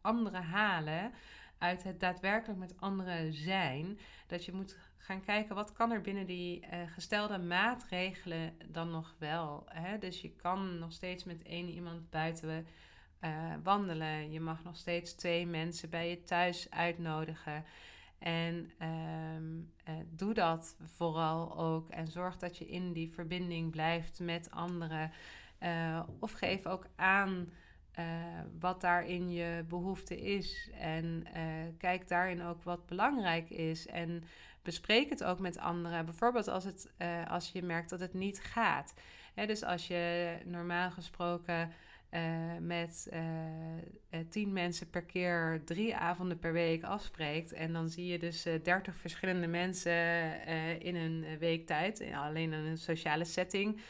anderen 0.00 0.42
halen, 0.42 1.12
uit 1.58 1.82
het 1.82 2.00
daadwerkelijk 2.00 2.58
met 2.58 2.80
anderen 2.80 3.32
zijn, 3.32 3.98
dat 4.26 4.44
je 4.44 4.52
moet 4.52 4.76
gaan 4.96 5.20
kijken 5.20 5.54
wat 5.54 5.72
kan 5.72 5.90
er 5.90 6.00
binnen 6.00 6.26
die 6.26 6.66
gestelde 6.86 7.38
maatregelen 7.38 8.56
dan 8.66 8.90
nog 8.90 9.14
wel. 9.18 9.64
Hè? 9.66 9.98
Dus 9.98 10.20
je 10.20 10.30
kan 10.30 10.78
nog 10.78 10.92
steeds 10.92 11.24
met 11.24 11.42
één 11.42 11.68
iemand 11.68 12.10
buiten 12.10 12.66
uh, 13.24 13.30
wandelen. 13.62 14.32
Je 14.32 14.40
mag 14.40 14.64
nog 14.64 14.76
steeds 14.76 15.12
twee 15.14 15.46
mensen 15.46 15.90
bij 15.90 16.10
je 16.10 16.22
thuis 16.22 16.70
uitnodigen. 16.70 17.64
En 18.18 18.70
um, 19.36 19.72
uh, 19.88 19.94
doe 20.10 20.34
dat 20.34 20.76
vooral 20.84 21.58
ook. 21.58 21.88
En 21.88 22.08
zorg 22.08 22.36
dat 22.36 22.58
je 22.58 22.66
in 22.66 22.92
die 22.92 23.10
verbinding 23.10 23.70
blijft 23.70 24.20
met 24.20 24.50
anderen. 24.50 25.10
Uh, 25.62 26.02
of 26.18 26.32
geef 26.32 26.66
ook 26.66 26.86
aan 26.96 27.52
wat 28.60 28.80
daarin 28.80 29.32
je 29.32 29.64
behoefte 29.68 30.20
is. 30.20 30.70
En 30.78 31.26
kijk 31.78 32.08
daarin 32.08 32.42
ook 32.42 32.62
wat 32.62 32.86
belangrijk 32.86 33.50
is. 33.50 33.86
En 33.86 34.24
bespreek 34.62 35.10
het 35.10 35.24
ook 35.24 35.38
met 35.38 35.58
anderen. 35.58 36.04
Bijvoorbeeld 36.04 36.48
als, 36.48 36.64
het, 36.64 36.92
als 37.28 37.52
je 37.52 37.62
merkt 37.62 37.90
dat 37.90 38.00
het 38.00 38.14
niet 38.14 38.40
gaat. 38.40 38.94
Dus 39.34 39.62
als 39.62 39.86
je 39.86 40.36
normaal 40.44 40.90
gesproken 40.90 41.72
uh, 42.14 42.56
met 42.60 43.08
uh, 43.12 44.18
tien 44.28 44.52
mensen 44.52 44.90
per 44.90 45.02
keer 45.02 45.62
drie 45.64 45.96
avonden 45.96 46.38
per 46.38 46.52
week 46.52 46.82
afspreekt. 46.82 47.52
En 47.52 47.72
dan 47.72 47.88
zie 47.88 48.06
je 48.06 48.18
dus 48.18 48.42
dertig 48.62 48.96
verschillende 48.96 49.46
mensen 49.46 49.92
in 50.80 50.96
een 50.96 51.38
week 51.38 51.66
tijd, 51.66 52.04
alleen 52.14 52.52
in 52.52 52.64
een 52.64 52.78
sociale 52.78 53.24
setting 53.24 53.80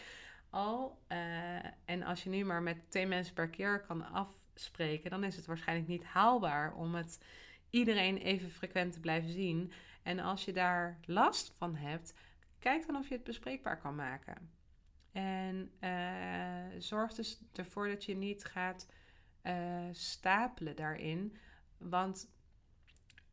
al. 0.50 0.98
en 1.84 2.02
als 2.02 2.22
je 2.22 2.30
nu 2.30 2.44
maar 2.44 2.62
met 2.62 2.90
twee 2.90 3.06
mensen 3.06 3.34
per 3.34 3.48
keer 3.48 3.80
kan 3.80 4.12
afspreken, 4.12 5.10
dan 5.10 5.24
is 5.24 5.36
het 5.36 5.46
waarschijnlijk 5.46 5.88
niet 5.88 6.04
haalbaar 6.04 6.74
om 6.74 6.94
het 6.94 7.18
iedereen 7.70 8.16
even 8.16 8.50
frequent 8.50 8.92
te 8.92 9.00
blijven 9.00 9.30
zien. 9.30 9.72
En 10.02 10.18
als 10.18 10.44
je 10.44 10.52
daar 10.52 10.98
last 11.04 11.54
van 11.56 11.74
hebt, 11.74 12.14
kijk 12.58 12.86
dan 12.86 12.96
of 12.96 13.08
je 13.08 13.14
het 13.14 13.24
bespreekbaar 13.24 13.80
kan 13.80 13.94
maken. 13.94 14.50
En 15.12 15.70
uh, 15.80 16.80
zorg 16.80 17.14
dus 17.14 17.40
ervoor 17.52 17.88
dat 17.88 18.04
je 18.04 18.16
niet 18.16 18.44
gaat 18.44 18.86
uh, 19.42 19.88
stapelen 19.92 20.76
daarin. 20.76 21.36
Want 21.78 22.30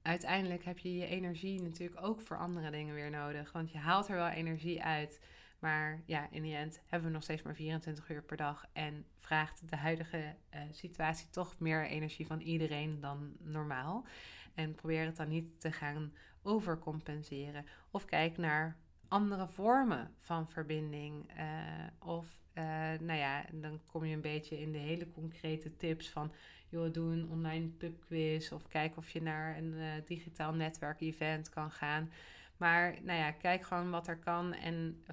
uiteindelijk 0.02 0.64
heb 0.64 0.78
je 0.78 0.96
je 0.96 1.06
energie 1.06 1.62
natuurlijk 1.62 2.06
ook 2.06 2.22
voor 2.22 2.38
andere 2.38 2.72
dingen 2.72 2.96
weer 2.96 3.10
nodig. 3.10 3.52
Want 3.52 3.72
je 3.72 3.78
haalt 3.78 4.08
er 4.08 4.16
wel 4.16 4.28
energie 4.28 4.84
uit. 4.84 5.20
Maar 5.60 6.04
ja, 6.06 6.28
in 6.32 6.42
die 6.42 6.56
end 6.56 6.82
hebben 6.86 7.08
we 7.08 7.14
nog 7.14 7.24
steeds 7.24 7.42
maar 7.42 7.56
24 7.56 8.10
uur 8.10 8.24
per 8.24 8.38
dag. 8.38 8.66
En 8.74 9.06
vraagt 9.18 9.70
de 9.70 9.76
huidige 9.76 10.36
uh, 10.54 10.62
situatie 10.72 11.30
toch 11.30 11.60
meer 11.60 11.88
energie 11.88 12.26
van 12.26 12.40
iedereen 12.40 13.00
dan 13.00 13.36
normaal. 13.40 14.06
En 14.54 14.76
probeer 14.76 15.06
het 15.06 15.16
dan 15.16 15.28
niet 15.28 15.62
te 15.62 15.72
gaan 15.72 16.14
overcompenseren. 16.42 17.66
Of 17.92 18.06
kijk 18.06 18.38
naar 18.38 18.78
andere 19.10 19.48
vormen 19.48 20.14
van 20.20 20.50
verbinding. 20.50 21.32
Uh, 21.38 22.08
of 22.10 22.28
uh, 22.54 22.64
nou 23.00 23.20
ja, 23.20 23.46
dan 23.52 23.82
kom 23.86 24.06
je 24.06 24.16
een 24.16 24.22
beetje 24.22 24.60
in 24.60 24.72
de 24.72 24.78
hele 24.78 25.12
concrete 25.12 25.76
tips 25.76 26.10
van, 26.10 26.32
joh, 26.70 26.94
doe 26.94 27.12
een 27.12 27.30
online 27.30 27.68
pubquiz 27.68 28.52
of 28.52 28.68
kijk 28.68 28.98
of 28.98 29.10
je 29.10 29.22
naar 29.22 29.58
een 29.58 30.04
digitaal 30.06 30.54
netwerk-event 30.54 31.50
kan 31.50 31.72
gaan. 31.72 32.12
Maar 32.58 32.98
nou 33.02 33.20
ja, 33.20 33.32
kijk 33.32 33.64
gewoon 33.64 33.90
wat 33.90 34.08
er 34.08 34.18
kan 34.18 34.54
en 34.54 35.04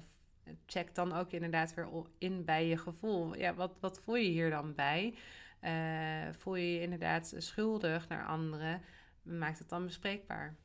check 0.65 0.95
dan 0.95 1.13
ook 1.13 1.31
inderdaad 1.31 1.73
weer 1.73 1.87
in 2.17 2.45
bij 2.45 2.67
je 2.67 2.77
gevoel. 2.77 3.35
Ja, 3.35 3.53
wat, 3.53 3.77
wat 3.79 3.99
voel 3.99 4.15
je 4.15 4.29
hier 4.29 4.49
dan 4.49 4.75
bij? 4.75 5.15
Uh, 5.63 6.33
voel 6.33 6.55
je 6.55 6.73
je 6.73 6.81
inderdaad 6.81 7.33
schuldig 7.37 8.07
naar 8.07 8.25
anderen? 8.25 8.81
Maakt 9.21 9.59
het 9.59 9.69
dan 9.69 9.85
bespreekbaar? 9.85 10.55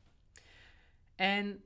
En 1.15 1.63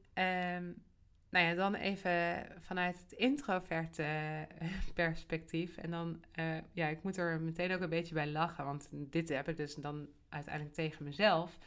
um, 0.55 0.83
nou 1.29 1.45
ja, 1.45 1.53
dan 1.53 1.75
even 1.75 2.47
vanuit 2.59 2.97
het 2.97 3.11
introverte 3.11 4.03
eh, 4.03 4.67
perspectief. 4.93 5.77
En 5.77 5.91
dan, 5.91 6.23
uh, 6.39 6.57
ja, 6.71 6.87
ik 6.87 7.03
moet 7.03 7.17
er 7.17 7.41
meteen 7.41 7.73
ook 7.73 7.81
een 7.81 7.89
beetje 7.89 8.13
bij 8.13 8.27
lachen, 8.27 8.65
want 8.65 8.87
dit 8.91 9.29
heb 9.29 9.47
ik 9.47 9.57
dus 9.57 9.75
dan 9.75 10.07
uiteindelijk 10.29 10.75
tegen 10.75 11.03
mezelf. 11.03 11.57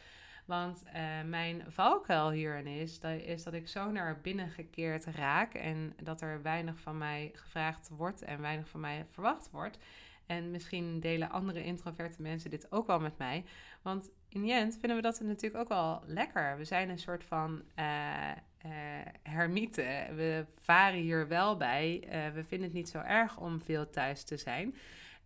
Want 0.47 0.83
uh, 0.87 0.93
mijn 1.27 1.65
valkuil 1.69 2.31
hierin 2.31 2.67
is 2.67 3.01
dat, 3.01 3.21
is 3.21 3.43
dat 3.43 3.53
ik 3.53 3.69
zo 3.69 3.91
naar 3.91 4.21
binnen 4.21 4.51
gekeerd 4.51 5.05
raak 5.05 5.55
en 5.55 5.95
dat 6.03 6.21
er 6.21 6.43
weinig 6.43 6.81
van 6.81 6.99
mij 6.99 7.31
gevraagd 7.35 7.89
wordt 7.89 8.23
en 8.23 8.41
weinig 8.41 8.69
van 8.69 8.81
mij 8.81 9.05
verwacht 9.09 9.51
wordt. 9.51 9.79
En 10.27 10.51
misschien 10.51 11.01
delen 11.01 11.31
andere 11.31 11.65
introverte 11.65 12.23
mensen 12.23 12.51
dit 12.51 12.73
ook 12.73 12.87
wel 12.87 13.01
met 13.01 13.19
mij. 13.19 13.45
Want 13.83 14.11
in 14.29 14.51
end 14.51 14.77
vinden 14.79 14.97
we 14.97 15.03
dat 15.03 15.21
natuurlijk 15.21 15.63
ook 15.63 15.69
wel 15.69 16.03
lekker. 16.07 16.57
We 16.57 16.65
zijn 16.65 16.89
een 16.89 16.99
soort 16.99 17.25
van 17.25 17.63
hermieten. 19.23 20.17
We 20.17 20.47
varen 20.59 21.01
hier 21.01 21.29
wel 21.29 21.57
bij. 21.57 22.07
we 22.35 22.45
vinden 22.45 22.69
het 22.69 22.77
niet 22.77 22.89
zo 22.89 22.99
erg 22.99 23.39
om 23.39 23.63
veel 23.63 23.91
thuis 23.91 24.25
te 24.25 24.37
zijn. 24.37 24.75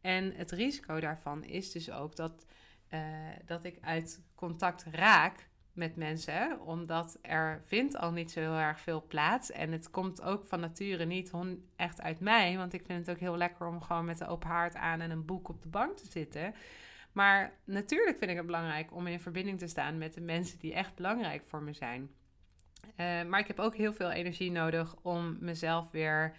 En 0.00 0.32
het 0.36 0.50
risico 0.50 1.00
daarvan 1.00 1.44
is 1.44 1.72
dus 1.72 1.90
ook 1.90 2.16
dat 2.16 2.46
uh, 2.94 3.00
dat 3.44 3.64
ik 3.64 3.78
uit 3.80 4.22
contact 4.34 4.84
raak 4.90 5.48
met 5.72 5.96
mensen, 5.96 6.60
omdat 6.60 7.18
er 7.22 7.62
vindt 7.64 7.96
al 7.96 8.12
niet 8.12 8.30
zo 8.30 8.40
heel 8.40 8.58
erg 8.58 8.80
veel 8.80 9.04
plaats. 9.06 9.50
En 9.50 9.72
het 9.72 9.90
komt 9.90 10.22
ook 10.22 10.44
van 10.44 10.60
nature 10.60 11.04
niet 11.04 11.32
echt 11.76 12.00
uit 12.00 12.20
mij, 12.20 12.56
want 12.56 12.72
ik 12.72 12.84
vind 12.86 13.06
het 13.06 13.16
ook 13.16 13.20
heel 13.20 13.36
lekker 13.36 13.66
om 13.66 13.80
gewoon 13.80 14.04
met 14.04 14.18
de 14.18 14.26
open 14.26 14.48
haard 14.48 14.74
aan 14.74 15.00
en 15.00 15.10
een 15.10 15.24
boek 15.24 15.48
op 15.48 15.62
de 15.62 15.68
bank 15.68 15.96
te 15.96 16.10
zitten. 16.10 16.54
Maar 17.12 17.52
natuurlijk 17.64 18.18
vind 18.18 18.30
ik 18.30 18.36
het 18.36 18.46
belangrijk 18.46 18.94
om 18.94 19.06
in 19.06 19.20
verbinding 19.20 19.58
te 19.58 19.66
staan 19.66 19.98
met 19.98 20.14
de 20.14 20.20
mensen 20.20 20.58
die 20.58 20.74
echt 20.74 20.94
belangrijk 20.94 21.46
voor 21.46 21.62
me 21.62 21.72
zijn. 21.72 22.10
Uh, 22.86 23.22
maar 23.22 23.40
ik 23.40 23.46
heb 23.46 23.58
ook 23.58 23.76
heel 23.76 23.92
veel 23.92 24.10
energie 24.10 24.50
nodig 24.50 24.94
om 25.02 25.36
mezelf 25.40 25.90
weer 25.90 26.34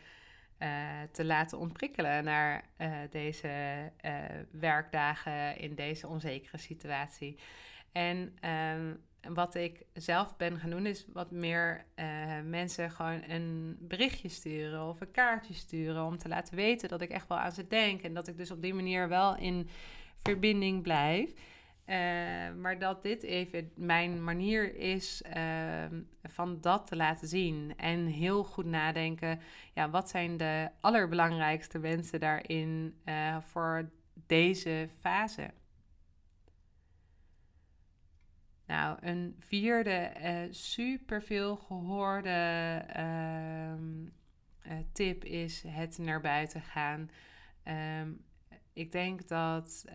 uh, 0.59 0.69
te 1.11 1.25
laten 1.25 1.57
ontprikkelen 1.57 2.23
naar 2.23 2.65
uh, 2.77 2.97
deze 3.09 3.49
werkdagen 4.51 5.57
in 5.57 5.75
deze 5.75 6.07
onzekere 6.07 6.57
situatie. 6.57 7.39
En 7.91 8.37
um, 8.75 9.03
wat 9.33 9.55
ik 9.55 9.85
zelf 9.93 10.37
ben 10.37 10.59
gaan 10.59 10.69
doen, 10.69 10.85
is 10.85 11.05
wat 11.13 11.31
meer 11.31 11.85
mensen 12.43 12.91
gewoon 12.91 13.23
een 13.27 13.77
berichtje 13.79 14.29
sturen 14.29 14.87
of 14.87 15.01
een 15.01 15.11
kaartje 15.11 15.53
sturen 15.53 16.05
om 16.05 16.17
te 16.17 16.27
laten 16.27 16.55
weten 16.55 16.89
dat 16.89 17.01
ik 17.01 17.09
echt 17.09 17.27
wel 17.27 17.37
aan 17.37 17.51
ze 17.51 17.67
denk 17.67 18.01
en 18.01 18.13
dat 18.13 18.27
ik 18.27 18.37
dus 18.37 18.51
op 18.51 18.61
die 18.61 18.73
manier 18.73 19.09
wel 19.09 19.37
in 19.37 19.69
verbinding 20.23 20.81
blijf. 20.81 21.33
Uh, 21.85 21.95
maar 22.53 22.79
dat 22.79 23.03
dit 23.03 23.23
even 23.23 23.71
mijn 23.75 24.23
manier 24.23 24.75
is 24.75 25.21
uh, 25.35 25.85
van 26.23 26.61
dat 26.61 26.87
te 26.87 26.95
laten 26.95 27.27
zien. 27.27 27.73
En 27.77 28.05
heel 28.05 28.43
goed 28.43 28.65
nadenken, 28.65 29.39
ja, 29.73 29.89
wat 29.89 30.09
zijn 30.09 30.37
de 30.37 30.69
allerbelangrijkste 30.79 31.79
wensen 31.79 32.19
daarin 32.19 32.99
uh, 33.05 33.37
voor 33.41 33.89
deze 34.27 34.89
fase? 34.99 35.49
Nou, 38.65 38.97
een 39.01 39.35
vierde 39.39 40.11
super 40.51 41.21
veel 41.21 41.55
gehoorde 41.55 42.29
ehm, 42.87 44.05
tip 44.91 45.23
is 45.23 45.63
het 45.67 45.97
naar 45.97 46.21
buiten 46.21 46.61
gaan. 46.61 47.09
Um, 48.01 48.23
ik 48.73 48.91
denk 48.91 49.27
dat 49.27 49.85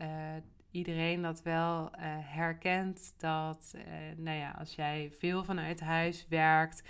iedereen 0.71 1.23
dat 1.23 1.43
wel 1.43 1.85
uh, 1.85 2.01
herkent. 2.21 3.15
Dat, 3.17 3.73
uh, 3.77 3.83
nou 4.17 4.37
ja, 4.37 4.51
als 4.51 4.75
jij 4.75 5.11
veel 5.19 5.45
vanuit 5.45 5.81
huis 5.81 6.27
werkt, 6.29 6.89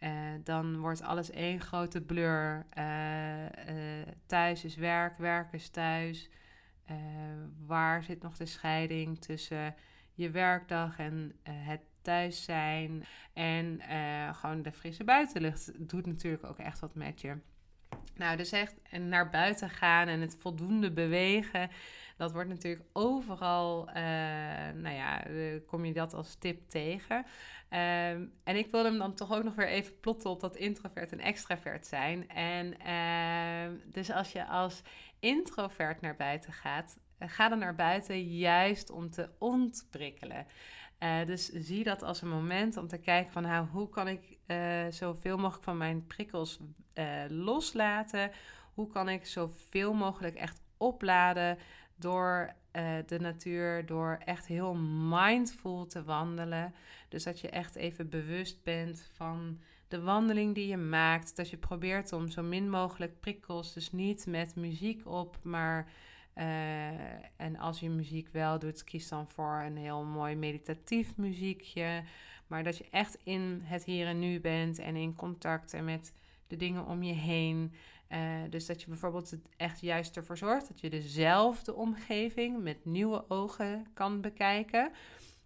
uh, 0.00 0.10
dan 0.44 0.78
wordt 0.78 1.02
alles 1.02 1.30
één 1.30 1.60
grote 1.60 2.00
blur. 2.00 2.66
thuis 4.26 4.64
is 4.64 4.76
werk, 4.76 5.18
werk 5.18 5.52
is 5.52 5.68
thuis. 5.68 6.30
waar 7.66 8.02
zit 8.02 8.22
nog 8.22 8.36
de 8.36 8.46
scheiding 8.46 9.18
tussen 9.20 9.74
je 10.14 10.30
werkdag 10.30 10.98
en 10.98 11.32
het 11.42 11.80
thuis 12.02 12.44
zijn? 12.44 13.04
En 13.32 13.80
gewoon 14.34 14.62
de 14.62 14.72
frisse 14.72 15.04
buitenlucht 15.04 15.88
doet 15.88 16.06
natuurlijk 16.06 16.44
ook 16.44 16.58
echt 16.58 16.80
wat 16.80 16.94
met 16.94 17.20
je. 17.20 17.36
Nou, 18.18 18.36
dus 18.36 18.52
echt 18.52 18.74
naar 18.90 19.30
buiten 19.30 19.70
gaan 19.70 20.08
en 20.08 20.20
het 20.20 20.36
voldoende 20.40 20.92
bewegen. 20.92 21.70
Dat 22.16 22.32
wordt 22.32 22.48
natuurlijk 22.48 22.84
overal, 22.92 23.88
uh, 23.88 23.94
nou 24.74 24.94
ja, 24.94 25.22
kom 25.66 25.84
je 25.84 25.92
dat 25.92 26.14
als 26.14 26.34
tip 26.34 26.68
tegen. 26.68 27.16
Um, 27.16 28.32
en 28.44 28.56
ik 28.56 28.70
wilde 28.70 28.88
hem 28.88 28.98
dan 28.98 29.14
toch 29.14 29.32
ook 29.32 29.42
nog 29.42 29.54
weer 29.54 29.68
even 29.68 30.00
plotten 30.00 30.30
op 30.30 30.40
dat 30.40 30.56
introvert 30.56 31.12
en 31.12 31.20
extravert 31.20 31.86
zijn. 31.86 32.28
En 32.28 32.74
uh, 32.86 33.80
dus 33.92 34.10
als 34.10 34.32
je 34.32 34.46
als 34.46 34.82
introvert 35.18 36.00
naar 36.00 36.16
buiten 36.16 36.52
gaat, 36.52 36.98
uh, 37.18 37.28
ga 37.28 37.48
dan 37.48 37.58
naar 37.58 37.74
buiten 37.74 38.22
juist 38.22 38.90
om 38.90 39.10
te 39.10 39.30
ontprikkelen. 39.38 40.46
Dus 41.26 41.48
zie 41.48 41.84
dat 41.84 42.02
als 42.02 42.22
een 42.22 42.28
moment 42.28 42.76
om 42.76 42.88
te 42.88 42.98
kijken 42.98 43.32
van 43.32 43.42
nou, 43.42 43.66
hoe 43.66 43.88
kan 43.88 44.08
ik 44.08 44.37
uh, 44.48 44.86
zoveel 44.90 45.36
mogelijk 45.36 45.64
van 45.64 45.76
mijn 45.76 46.06
prikkels 46.06 46.58
uh, 46.94 47.22
loslaten? 47.28 48.30
Hoe 48.74 48.88
kan 48.88 49.08
ik 49.08 49.26
zoveel 49.26 49.94
mogelijk 49.94 50.34
echt 50.34 50.60
opladen 50.76 51.58
door 51.96 52.56
de 53.06 53.18
natuur, 53.20 53.86
door 53.86 54.18
echt 54.24 54.46
heel 54.46 54.74
mindful 55.08 55.86
te 55.86 56.04
wandelen. 56.04 56.74
Dus 57.08 57.24
dat 57.24 57.40
je 57.40 57.48
echt 57.48 57.74
even 57.74 58.08
bewust 58.08 58.62
bent 58.62 59.10
van 59.14 59.58
de 59.88 60.00
wandeling 60.00 60.54
die 60.54 60.66
je 60.66 60.76
maakt. 60.76 61.36
Dat 61.36 61.50
je 61.50 61.56
probeert 61.56 62.12
om 62.12 62.28
zo 62.28 62.42
min 62.42 62.70
mogelijk 62.70 63.20
prikkels, 63.20 63.72
dus 63.72 63.92
niet 63.92 64.26
met 64.26 64.56
muziek 64.56 65.06
op, 65.06 65.38
maar 65.42 65.90
en 67.36 67.56
als 67.58 67.80
je 67.80 67.90
muziek 67.90 68.28
wel 68.32 68.58
doet, 68.58 68.84
kies 68.84 69.08
dan 69.08 69.28
voor 69.28 69.62
een 69.66 69.76
heel 69.76 70.04
mooi 70.04 70.36
meditatief 70.36 71.16
muziekje. 71.16 72.02
Maar 72.48 72.64
dat 72.64 72.78
je 72.78 72.86
echt 72.90 73.18
in 73.22 73.60
het 73.64 73.84
hier 73.84 74.06
en 74.06 74.18
nu 74.18 74.40
bent 74.40 74.78
en 74.78 74.96
in 74.96 75.14
contact 75.14 75.82
met 75.82 76.12
de 76.46 76.56
dingen 76.56 76.86
om 76.86 77.02
je 77.02 77.12
heen. 77.12 77.72
Uh, 78.12 78.18
dus 78.50 78.66
dat 78.66 78.80
je 78.80 78.88
bijvoorbeeld 78.88 79.36
echt 79.56 79.80
juist 79.80 80.16
ervoor 80.16 80.36
zorgt 80.36 80.68
dat 80.68 80.80
je 80.80 80.90
dezelfde 80.90 81.74
omgeving 81.74 82.62
met 82.62 82.84
nieuwe 82.84 83.24
ogen 83.28 83.86
kan 83.94 84.20
bekijken. 84.20 84.90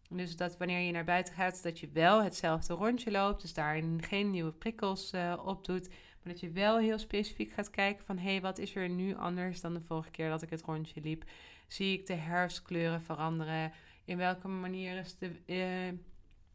Dus 0.08 0.36
dat 0.36 0.56
wanneer 0.56 0.80
je 0.80 0.92
naar 0.92 1.04
buiten 1.04 1.34
gaat, 1.34 1.62
dat 1.62 1.80
je 1.80 1.88
wel 1.92 2.22
hetzelfde 2.22 2.74
rondje 2.74 3.10
loopt. 3.10 3.42
Dus 3.42 3.54
daarin 3.54 4.02
geen 4.02 4.30
nieuwe 4.30 4.52
prikkels 4.52 5.12
uh, 5.12 5.42
op 5.44 5.64
doet. 5.64 5.88
Maar 5.88 6.32
dat 6.32 6.40
je 6.40 6.50
wel 6.50 6.78
heel 6.78 6.98
specifiek 6.98 7.52
gaat 7.52 7.70
kijken 7.70 8.04
van... 8.04 8.18
hé, 8.18 8.30
hey, 8.30 8.40
wat 8.40 8.58
is 8.58 8.74
er 8.74 8.88
nu 8.88 9.16
anders 9.16 9.60
dan 9.60 9.74
de 9.74 9.80
vorige 9.80 10.10
keer 10.10 10.28
dat 10.28 10.42
ik 10.42 10.50
het 10.50 10.62
rondje 10.62 11.00
liep? 11.00 11.24
Zie 11.66 11.98
ik 11.98 12.06
de 12.06 12.14
herfstkleuren 12.14 13.02
veranderen? 13.02 13.72
In 14.04 14.16
welke 14.16 14.48
manier 14.48 14.98
is, 14.98 15.16
de, 15.18 15.30
uh, 15.46 15.98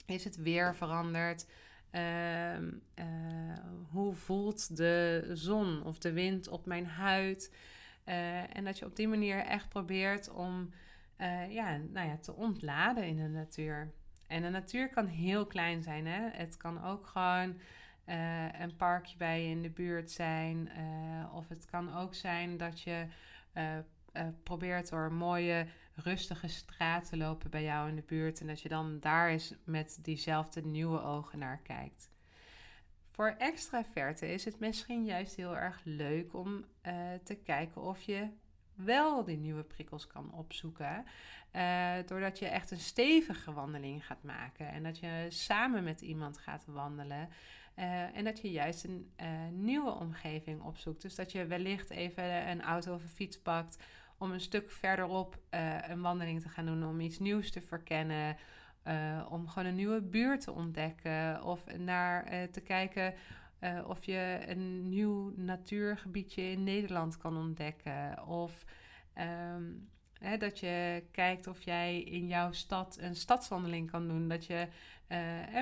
is 0.07 0.23
het 0.23 0.35
weer 0.35 0.75
veranderd? 0.75 1.47
Uh, 1.91 2.57
uh, 2.59 2.65
hoe 3.91 4.13
voelt 4.13 4.77
de 4.77 5.29
zon 5.33 5.83
of 5.83 5.99
de 5.99 6.11
wind 6.11 6.47
op 6.47 6.65
mijn 6.65 6.85
huid? 6.85 7.53
Uh, 8.05 8.55
en 8.57 8.63
dat 8.63 8.79
je 8.79 8.85
op 8.85 8.95
die 8.95 9.07
manier 9.07 9.39
echt 9.39 9.69
probeert 9.69 10.29
om 10.29 10.69
ja, 11.49 11.77
nou 11.77 12.07
ja, 12.07 12.17
te 12.17 12.33
ontladen 12.33 13.03
in 13.03 13.15
de 13.15 13.27
natuur. 13.27 13.91
En 14.27 14.41
de 14.41 14.49
natuur 14.49 14.89
kan 14.89 15.05
heel 15.05 15.45
klein 15.45 15.83
zijn. 15.83 16.07
Hè? 16.07 16.29
Het 16.31 16.57
kan 16.57 16.83
ook 16.83 17.07
gewoon 17.07 17.59
een 18.59 18.75
parkje 18.75 19.17
bij 19.17 19.43
je 19.43 19.49
in 19.49 19.61
de 19.61 19.69
buurt 19.69 20.11
zijn. 20.11 20.69
Of 21.33 21.47
het 21.47 21.65
kan 21.65 21.95
ook 21.95 22.15
zijn 22.15 22.57
dat 22.57 22.81
je 22.81 23.05
probeert 24.43 24.89
door 24.89 25.13
mooie, 25.13 25.67
rustige 26.03 26.47
straten 26.47 27.09
te 27.09 27.17
lopen 27.17 27.49
bij 27.49 27.63
jou 27.63 27.89
in 27.89 27.95
de 27.95 28.03
buurt. 28.05 28.41
En 28.41 28.47
dat 28.47 28.61
je 28.61 28.69
dan 28.69 28.99
daar 28.99 29.29
eens 29.29 29.53
met 29.63 29.99
diezelfde 30.01 30.61
nieuwe 30.61 31.01
ogen 31.01 31.39
naar 31.39 31.59
kijkt. 31.63 32.09
Voor 33.11 33.35
extraverten 33.37 34.33
is 34.33 34.45
het 34.45 34.59
misschien 34.59 35.05
juist 35.05 35.35
heel 35.35 35.57
erg 35.57 35.81
leuk 35.83 36.33
om 36.33 36.65
te 37.23 37.35
kijken 37.43 37.81
of 37.81 38.01
je 38.01 38.29
wel 38.77 39.23
die 39.23 39.37
nieuwe 39.37 39.63
prikkels 39.63 40.07
kan 40.07 40.31
opzoeken. 40.33 41.05
Uh, 41.53 41.93
doordat 42.05 42.39
je 42.39 42.45
echt 42.45 42.71
een 42.71 42.79
stevige 42.79 43.53
wandeling 43.53 44.05
gaat 44.05 44.23
maken. 44.23 44.71
En 44.71 44.83
dat 44.83 44.99
je 44.99 45.25
samen 45.29 45.83
met 45.83 46.01
iemand 46.01 46.37
gaat 46.37 46.65
wandelen. 46.65 47.29
en 48.13 48.23
dat 48.23 48.41
je 48.41 48.51
juist 48.51 48.83
een 48.83 49.11
nieuwe 49.63 49.91
omgeving 49.91 50.61
opzoekt. 50.61 51.01
Dus 51.01 51.15
dat 51.15 51.31
je 51.31 51.45
wellicht 51.45 51.89
even 51.89 52.49
een 52.49 52.61
auto 52.61 52.93
of 52.93 53.03
een 53.03 53.09
fiets 53.09 53.39
pakt 53.39 53.83
om 54.17 54.31
een 54.31 54.41
stuk 54.41 54.71
verderop 54.71 55.39
een 55.89 56.01
wandeling 56.01 56.41
te 56.41 56.49
gaan 56.49 56.65
doen, 56.65 56.85
om 56.87 56.99
iets 56.99 57.19
nieuws 57.19 57.51
te 57.51 57.61
verkennen. 57.61 58.37
om 59.29 59.47
gewoon 59.47 59.67
een 59.67 59.75
nieuwe 59.75 60.01
buurt 60.01 60.41
te 60.41 60.51
ontdekken 60.51 61.43
of 61.43 61.77
naar 61.77 62.49
te 62.51 62.61
kijken 62.61 63.13
of 63.85 64.03
je 64.03 64.39
een 64.47 64.89
nieuw 64.89 65.33
natuurgebiedje 65.35 66.41
in 66.41 66.63
Nederland 66.63 67.17
kan 67.17 67.37
ontdekken. 67.37 68.27
Of 68.27 68.65
ehm, 69.13 69.63
hè, 70.19 70.37
dat 70.37 70.59
je 70.59 71.03
kijkt 71.11 71.47
of 71.47 71.61
jij 71.61 72.01
in 72.01 72.27
jouw 72.27 72.51
stad 72.51 72.97
een 72.99 73.15
stadswandeling 73.15 73.91
kan 73.91 74.07
doen. 74.07 74.27
Dat 74.27 74.45
je, 74.45 74.67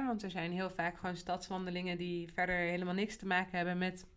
want 0.05 0.23
er 0.23 0.31
zijn 0.31 0.51
heel 0.51 0.69
vaak 0.69 0.97
gewoon 0.97 1.17
stadswandelingen 1.17 1.97
die 1.97 2.33
verder 2.33 2.55
helemaal 2.55 2.93
niks 2.93 3.17
te 3.17 3.25
maken 3.25 3.57
hebben 3.57 3.77
met 3.77 4.07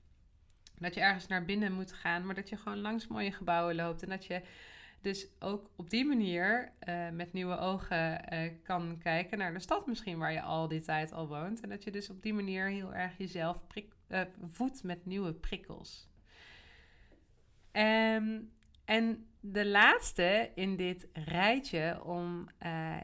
dat 0.78 0.94
je 0.94 1.00
ergens 1.00 1.26
naar 1.26 1.44
binnen 1.44 1.72
moet 1.72 1.92
gaan, 1.92 2.26
maar 2.26 2.34
dat 2.34 2.48
je 2.48 2.56
gewoon 2.56 2.80
langs 2.80 3.06
mooie 3.06 3.32
gebouwen 3.32 3.74
loopt. 3.74 4.02
En 4.02 4.08
dat 4.08 4.24
je 4.24 4.42
dus 5.00 5.26
ook 5.38 5.70
op 5.76 5.90
die 5.90 6.04
manier 6.04 6.72
uh, 6.88 7.08
met 7.10 7.32
nieuwe 7.32 7.58
ogen 7.58 8.32
uh, 8.32 8.52
kan 8.62 8.98
kijken 9.02 9.38
naar 9.38 9.52
de 9.52 9.58
stad 9.58 9.86
misschien 9.86 10.18
waar 10.18 10.32
je 10.32 10.42
al 10.42 10.68
die 10.68 10.80
tijd 10.80 11.12
al 11.12 11.28
woont. 11.28 11.60
En 11.60 11.68
dat 11.68 11.84
je 11.84 11.90
dus 11.90 12.10
op 12.10 12.22
die 12.22 12.34
manier 12.34 12.66
heel 12.66 12.94
erg 12.94 13.18
jezelf 13.18 13.66
prik, 13.66 13.92
uh, 14.08 14.20
voedt 14.48 14.82
met 14.82 15.06
nieuwe 15.06 15.32
prikkels. 15.32 16.08
Um, 17.72 18.52
en 18.84 19.26
de 19.40 19.66
laatste 19.66 20.50
in 20.54 20.76
dit 20.76 21.08
rijtje 21.12 22.04
om 22.04 22.48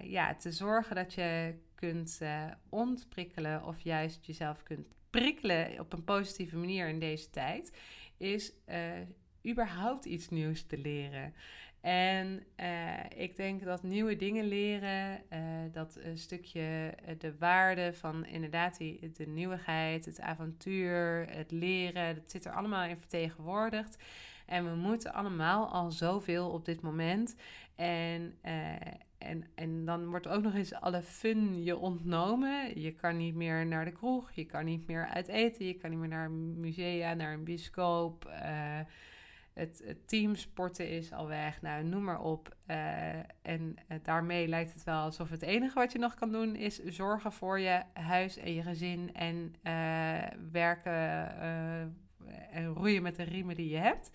ja, 0.02 0.34
te 0.34 0.52
zorgen 0.52 0.96
dat 0.96 1.14
je 1.14 1.54
kunt 1.74 2.20
ontprikkelen 2.68 3.64
of 3.64 3.80
juist 3.80 4.26
jezelf 4.26 4.62
kunt 4.62 4.87
prikkelen 5.20 5.81
op 5.81 5.92
een 5.92 6.05
positieve 6.05 6.57
manier 6.57 6.88
in 6.88 6.98
deze 6.98 7.31
tijd, 7.31 7.72
is 8.16 8.53
überhaupt 9.46 10.05
iets 10.05 10.29
nieuws 10.29 10.62
te 10.62 10.79
leren. 10.79 11.35
En 11.81 12.42
uh, 12.61 13.20
ik 13.22 13.37
denk 13.37 13.64
dat 13.64 13.83
nieuwe 13.83 14.16
dingen 14.16 14.44
leren, 14.44 15.22
uh, 15.33 15.38
dat 15.72 15.98
een 16.03 16.18
stukje 16.18 16.94
de 17.18 17.38
waarde 17.38 17.92
van 17.92 18.27
inderdaad 18.27 18.79
die, 18.79 19.11
de 19.12 19.27
nieuwigheid, 19.27 20.05
het 20.05 20.20
avontuur, 20.20 21.27
het 21.31 21.50
leren, 21.50 22.14
dat 22.14 22.31
zit 22.31 22.44
er 22.44 22.53
allemaal 22.53 22.88
in 22.88 22.98
vertegenwoordigd. 22.98 23.96
En 24.46 24.64
we 24.64 24.77
moeten 24.77 25.12
allemaal 25.14 25.68
al 25.68 25.90
zoveel 25.90 26.50
op 26.50 26.64
dit 26.64 26.81
moment. 26.81 27.35
En, 27.74 28.38
en, 29.18 29.44
en 29.54 29.84
dan 29.84 30.06
wordt 30.06 30.28
ook 30.28 30.42
nog 30.42 30.54
eens 30.54 30.74
alle 30.74 31.02
fun 31.02 31.62
je 31.62 31.76
ontnomen. 31.76 32.80
Je 32.80 32.92
kan 32.92 33.16
niet 33.16 33.34
meer 33.34 33.66
naar 33.66 33.84
de 33.84 33.92
kroeg, 33.92 34.32
je 34.32 34.44
kan 34.44 34.64
niet 34.64 34.87
meer 34.87 35.06
uit 35.06 35.28
eten, 35.28 35.66
je 35.66 35.74
kan 35.74 35.90
niet 35.90 35.98
meer 35.98 36.08
naar 36.08 36.30
musea, 36.30 37.14
naar 37.14 37.32
een 37.32 37.44
bioscoop 37.44 38.28
het, 39.54 39.82
het 39.84 40.08
teamsporten 40.08 40.88
is 40.88 41.12
al 41.12 41.28
weg. 41.28 41.62
Nou, 41.62 41.84
noem 41.84 42.04
maar 42.04 42.20
op. 42.20 42.56
Uh, 42.66 43.14
en 43.42 43.76
daarmee 44.02 44.48
lijkt 44.48 44.72
het 44.72 44.84
wel 44.84 45.00
alsof 45.00 45.30
het 45.30 45.42
enige 45.42 45.74
wat 45.74 45.92
je 45.92 45.98
nog 45.98 46.14
kan 46.14 46.32
doen 46.32 46.56
is 46.56 46.84
zorgen 46.84 47.32
voor 47.32 47.60
je 47.60 47.82
huis 47.92 48.37
en 48.37 48.54
je 48.54 48.62
gezin 48.62 49.14
en 49.14 49.54
werken 50.52 51.38
en 52.50 52.66
roeien 52.66 53.02
met 53.02 53.16
de 53.16 53.22
riemen 53.22 53.56
die 53.56 53.68
je 53.68 53.76
hebt. 53.76 54.10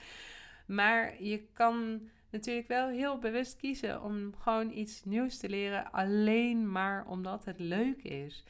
Maar 0.67 1.23
je 1.23 1.43
kan 1.53 2.01
natuurlijk 2.31 2.67
wel 2.67 2.89
heel 2.89 3.19
bewust 3.19 3.55
kiezen 3.55 4.03
om 4.03 4.33
gewoon 4.37 4.71
iets 4.71 5.03
nieuws 5.03 5.37
te 5.37 5.49
leren, 5.49 5.91
alleen 5.91 6.71
maar 6.71 7.07
omdat 7.07 7.45
het 7.45 7.59
leuk 7.59 8.03
is. 8.03 8.43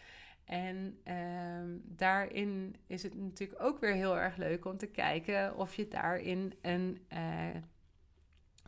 En 0.45 0.99
ehm, 1.03 1.77
daarin 1.83 2.75
is 2.87 3.03
het 3.03 3.15
natuurlijk 3.15 3.61
ook 3.61 3.79
weer 3.79 3.93
heel 3.93 4.17
erg 4.17 4.35
leuk 4.35 4.65
om 4.65 4.77
te 4.77 4.87
kijken 4.87 5.57
of 5.57 5.75
je 5.75 5.87
daarin 5.87 6.53
een 6.61 7.05
uh, 7.13 7.55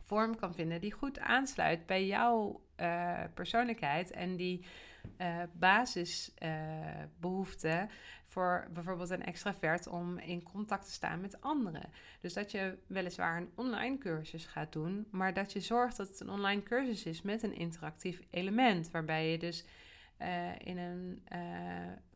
vorm 0.02 0.36
kan 0.36 0.54
vinden 0.54 0.80
die 0.80 0.92
goed 0.92 1.18
aansluit 1.18 1.86
bij 1.86 2.06
jouw 2.06 2.62
uh, 2.80 3.20
persoonlijkheid 3.34 4.10
en 4.10 4.36
die 4.36 4.64
uh, 5.18 5.42
basisbehoeften 5.52 7.90
voor 8.32 8.66
bijvoorbeeld 8.72 9.10
een 9.10 9.24
extravert 9.24 9.86
om 9.86 10.18
in 10.18 10.42
contact 10.42 10.84
te 10.84 10.92
staan 10.92 11.20
met 11.20 11.40
anderen. 11.40 11.92
Dus 12.20 12.32
dat 12.32 12.50
je 12.50 12.78
weliswaar 12.86 13.36
een 13.36 13.50
online 13.54 13.98
cursus 13.98 14.46
gaat 14.46 14.72
doen, 14.72 15.06
maar 15.10 15.34
dat 15.34 15.52
je 15.52 15.60
zorgt 15.60 15.96
dat 15.96 16.08
het 16.08 16.20
een 16.20 16.30
online 16.30 16.62
cursus 16.62 17.04
is 17.04 17.22
met 17.22 17.42
een 17.42 17.54
interactief 17.54 18.20
element, 18.30 18.90
waarbij 18.90 19.30
je 19.30 19.38
dus 19.38 19.64
uh, 20.22 20.58
in 20.58 20.78
een 20.78 21.22
uh, 21.32 21.38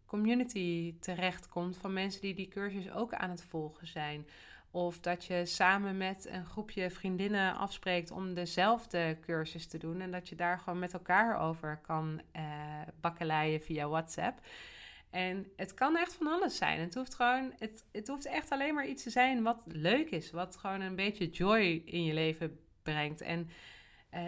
community 0.06 0.94
terechtkomt 1.00 1.76
van 1.76 1.92
mensen 1.92 2.20
die 2.20 2.34
die 2.34 2.48
cursus 2.48 2.90
ook 2.90 3.14
aan 3.14 3.30
het 3.30 3.44
volgen 3.44 3.86
zijn. 3.86 4.26
Of 4.70 5.00
dat 5.00 5.24
je 5.24 5.46
samen 5.46 5.96
met 5.96 6.26
een 6.30 6.44
groepje 6.44 6.90
vriendinnen 6.90 7.56
afspreekt 7.56 8.10
om 8.10 8.34
dezelfde 8.34 9.18
cursus 9.20 9.66
te 9.66 9.78
doen. 9.78 10.00
En 10.00 10.10
dat 10.10 10.28
je 10.28 10.34
daar 10.34 10.58
gewoon 10.58 10.78
met 10.78 10.92
elkaar 10.92 11.40
over 11.40 11.78
kan 11.82 12.20
uh, 12.36 12.42
bakkeleien 13.00 13.60
via 13.60 13.88
WhatsApp. 13.88 14.40
En 15.16 15.52
het 15.56 15.74
kan 15.74 15.96
echt 15.96 16.14
van 16.14 16.26
alles 16.26 16.56
zijn. 16.56 16.80
Het 16.80 16.94
hoeft 16.94 17.14
gewoon, 17.14 17.52
het, 17.58 17.84
het 17.92 18.08
hoeft 18.08 18.26
echt 18.26 18.50
alleen 18.50 18.74
maar 18.74 18.86
iets 18.86 19.02
te 19.02 19.10
zijn 19.10 19.42
wat 19.42 19.62
leuk 19.66 20.10
is. 20.10 20.30
Wat 20.30 20.56
gewoon 20.56 20.80
een 20.80 20.96
beetje 20.96 21.30
joy 21.30 21.82
in 21.84 22.04
je 22.04 22.14
leven 22.14 22.58
brengt. 22.82 23.20
En 23.20 23.48
uh, 24.14 24.20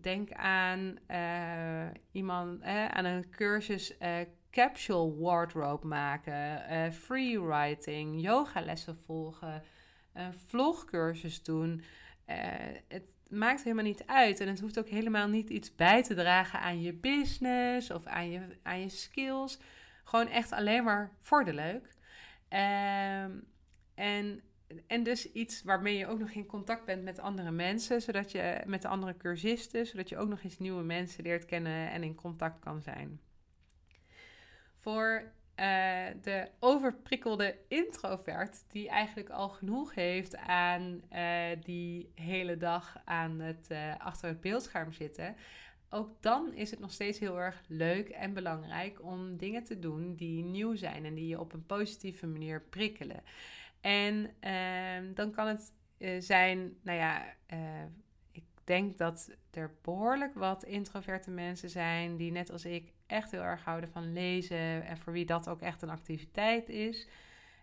denk 0.00 0.32
aan 0.32 0.98
uh, 1.10 1.86
iemand, 2.12 2.62
aan 2.62 3.04
een 3.04 3.30
cursus 3.30 3.96
uh, 4.00 4.16
capsule 4.50 5.14
wardrobe 5.18 5.86
maken, 5.86 6.92
freewriting, 6.92 8.22
yogalessen 8.22 8.96
volgen, 8.96 9.62
een 10.12 10.34
vlogcursus 10.34 11.42
doen. 11.42 11.82
het 12.88 13.04
maakt 13.28 13.62
helemaal 13.62 13.84
niet 13.84 14.06
uit 14.06 14.40
en 14.40 14.48
het 14.48 14.60
hoeft 14.60 14.78
ook 14.78 14.88
helemaal 14.88 15.28
niet 15.28 15.50
iets 15.50 15.74
bij 15.74 16.02
te 16.02 16.14
dragen 16.14 16.60
aan 16.60 16.82
je 16.82 16.92
business 16.92 17.90
of 17.90 18.06
aan 18.06 18.30
je, 18.30 18.40
aan 18.62 18.80
je 18.80 18.88
skills. 18.88 19.58
Gewoon 20.08 20.28
echt 20.28 20.52
alleen 20.52 20.84
maar 20.84 21.12
voor 21.20 21.44
de 21.44 21.52
leuk. 21.52 21.96
Um, 22.48 23.46
en 23.94 24.42
en 24.86 25.02
dus 25.02 25.32
iets 25.32 25.62
waarmee 25.62 25.96
je 25.96 26.06
ook 26.06 26.18
nog 26.18 26.30
in 26.30 26.46
contact 26.46 26.84
bent 26.84 27.02
met 27.02 27.18
andere 27.18 27.50
mensen, 27.50 28.00
zodat 28.00 28.30
je 28.30 28.62
met 28.66 28.82
de 28.82 28.88
andere 28.88 29.16
cursisten, 29.16 29.86
zodat 29.86 30.08
je 30.08 30.16
ook 30.16 30.28
nog 30.28 30.42
eens 30.42 30.58
nieuwe 30.58 30.82
mensen 30.82 31.22
leert 31.22 31.44
kennen 31.44 31.90
en 31.90 32.02
in 32.02 32.14
contact 32.14 32.58
kan 32.58 32.82
zijn. 32.82 33.20
Voor 34.74 35.32
uh, 35.56 36.06
de 36.22 36.50
overprikkelde 36.58 37.58
introvert, 37.68 38.64
die 38.68 38.88
eigenlijk 38.88 39.28
al 39.28 39.48
genoeg 39.48 39.94
heeft 39.94 40.36
aan 40.36 41.02
uh, 41.12 41.46
die 41.62 42.12
hele 42.14 42.56
dag 42.56 43.00
aan 43.04 43.40
het, 43.40 43.70
uh, 43.70 43.96
achter 43.98 44.28
het 44.28 44.40
beeldscherm 44.40 44.92
zitten, 44.92 45.36
ook 45.90 46.22
dan 46.22 46.54
is 46.54 46.70
het 46.70 46.80
nog 46.80 46.92
steeds 46.92 47.18
heel 47.18 47.40
erg 47.40 47.62
leuk 47.66 48.08
en 48.08 48.34
belangrijk 48.34 49.02
om 49.02 49.36
dingen 49.36 49.64
te 49.64 49.78
doen 49.78 50.14
die 50.14 50.44
nieuw 50.44 50.74
zijn 50.74 51.04
en 51.04 51.14
die 51.14 51.26
je 51.26 51.40
op 51.40 51.52
een 51.52 51.66
positieve 51.66 52.26
manier 52.26 52.62
prikkelen. 52.62 53.22
En 53.80 54.30
ehm, 54.40 55.14
dan 55.14 55.30
kan 55.30 55.46
het 55.46 55.72
uh, 55.98 56.20
zijn, 56.20 56.76
nou 56.82 56.98
ja, 56.98 57.34
uh, 57.52 57.58
ik 58.30 58.44
denk 58.64 58.98
dat 58.98 59.30
er 59.50 59.74
behoorlijk 59.82 60.34
wat 60.34 60.64
introverte 60.64 61.30
mensen 61.30 61.70
zijn 61.70 62.16
die 62.16 62.32
net 62.32 62.50
als 62.50 62.64
ik 62.64 62.92
echt 63.06 63.30
heel 63.30 63.42
erg 63.42 63.64
houden 63.64 63.90
van 63.90 64.12
lezen 64.12 64.84
en 64.84 64.98
voor 64.98 65.12
wie 65.12 65.26
dat 65.26 65.48
ook 65.48 65.60
echt 65.60 65.82
een 65.82 65.90
activiteit 65.90 66.68
is. 66.68 67.08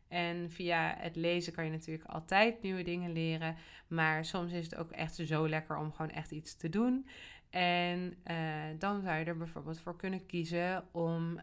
En 0.08 0.52
via 0.52 0.96
het 0.98 1.16
lezen 1.16 1.54
kan 1.54 1.66
je 1.66 1.72
natuurlijk 1.72 2.10
altijd 2.10 2.62
nieuwe 2.62 2.84
dingen 2.84 3.12
leren. 3.12 3.56
Maar 3.88 4.26
soms 4.26 4.52
is 4.52 4.64
het 4.64 4.76
ook 4.76 4.92
echt 4.92 5.16
zo 5.16 5.50
lekker 5.50 5.78
om 5.78 5.92
gewoon 5.92 6.12
echt 6.12 6.32
iets 6.32 6.56
te 6.56 6.70
doen. 6.70 7.08
En 7.56 8.18
uh, 8.28 8.36
dan 8.80 9.02
zou 9.02 9.18
je 9.18 9.26
er 9.26 9.38
bijvoorbeeld 9.38 9.80
voor 9.80 9.96
kunnen 9.96 10.26
kiezen 10.26 10.84
om 10.92 11.34
uh, 11.34 11.40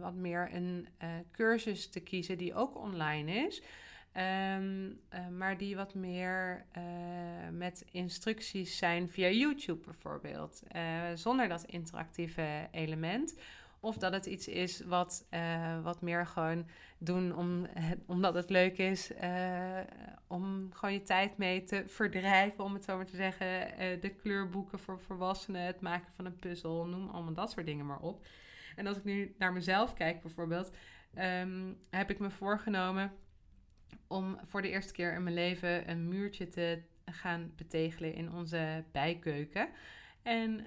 wat 0.00 0.14
meer 0.14 0.48
een 0.52 0.88
uh, 1.02 1.08
cursus 1.32 1.88
te 1.88 2.00
kiezen 2.00 2.38
die 2.38 2.54
ook 2.54 2.78
online 2.78 3.32
is. 3.46 3.62
Uh, 4.16 4.58
maar 5.30 5.58
die 5.58 5.76
wat 5.76 5.94
meer 5.94 6.64
met 7.50 7.84
instructies 7.90 8.78
zijn 8.78 9.08
via 9.08 9.28
YouTube 9.28 9.84
bijvoorbeeld. 9.84 10.62
Zonder 11.14 11.48
dat 11.48 11.64
interactieve 11.64 12.68
element. 12.70 13.34
Of 13.86 13.96
dat 13.96 14.12
het 14.12 14.26
iets 14.26 14.48
is 14.48 14.80
wat, 14.80 15.26
wat 15.82 16.00
meer 16.00 16.26
gewoon 16.26 16.66
doen 16.98 17.36
om, 17.36 17.66
omdat 18.06 18.34
het 18.34 18.50
leuk 18.50 18.78
is. 18.78 19.12
om 20.26 20.68
gewoon 20.72 20.94
je 20.94 21.02
tijd 21.02 21.36
mee 21.36 21.62
te 21.62 21.82
verdrijven, 21.86 22.64
om 22.64 22.74
het 22.74 22.84
zo 22.84 22.96
maar 22.96 23.06
te 23.06 23.16
zeggen. 23.16 23.46
de 24.00 24.14
kleurboeken 24.14 24.78
voor 24.78 25.00
volwassenen, 25.00 25.62
het 25.62 25.80
maken 25.80 26.12
van 26.12 26.24
een 26.24 26.36
puzzel, 26.36 26.86
noem 26.86 27.08
allemaal 27.08 27.34
dat 27.34 27.50
soort 27.50 27.66
dingen 27.66 27.86
maar 27.86 28.00
op. 28.00 28.26
En 28.76 28.86
als 28.86 28.96
ik 28.96 29.04
nu 29.04 29.34
naar 29.38 29.52
mezelf 29.52 29.94
kijk 29.94 30.22
bijvoorbeeld, 30.22 30.70
um, 31.18 31.78
heb 31.90 32.10
ik 32.10 32.18
me 32.18 32.30
voorgenomen 32.30 33.12
om 34.06 34.38
voor 34.42 34.62
de 34.62 34.70
eerste 34.70 34.92
keer 34.92 35.14
in 35.14 35.22
mijn 35.22 35.34
leven 35.34 35.90
een 35.90 36.08
muurtje 36.08 36.48
te 36.48 36.82
gaan 37.04 37.52
betegelen 37.56 38.14
in 38.14 38.32
onze 38.32 38.84
bijkeuken. 38.92 39.68
En, 40.26 40.64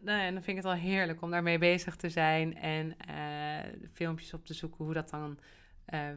nou 0.00 0.20
ja, 0.20 0.30
dan 0.30 0.42
vind 0.42 0.48
ik 0.48 0.56
het 0.56 0.64
al 0.64 0.72
heerlijk 0.72 1.22
om 1.22 1.30
daarmee 1.30 1.58
bezig 1.58 1.96
te 1.96 2.08
zijn 2.08 2.58
en 2.58 2.96
filmpjes 3.92 4.34
op 4.34 4.46
te 4.46 4.54
zoeken 4.54 4.84
hoe 4.84 4.94
dat 4.94 5.10
dan 5.10 5.38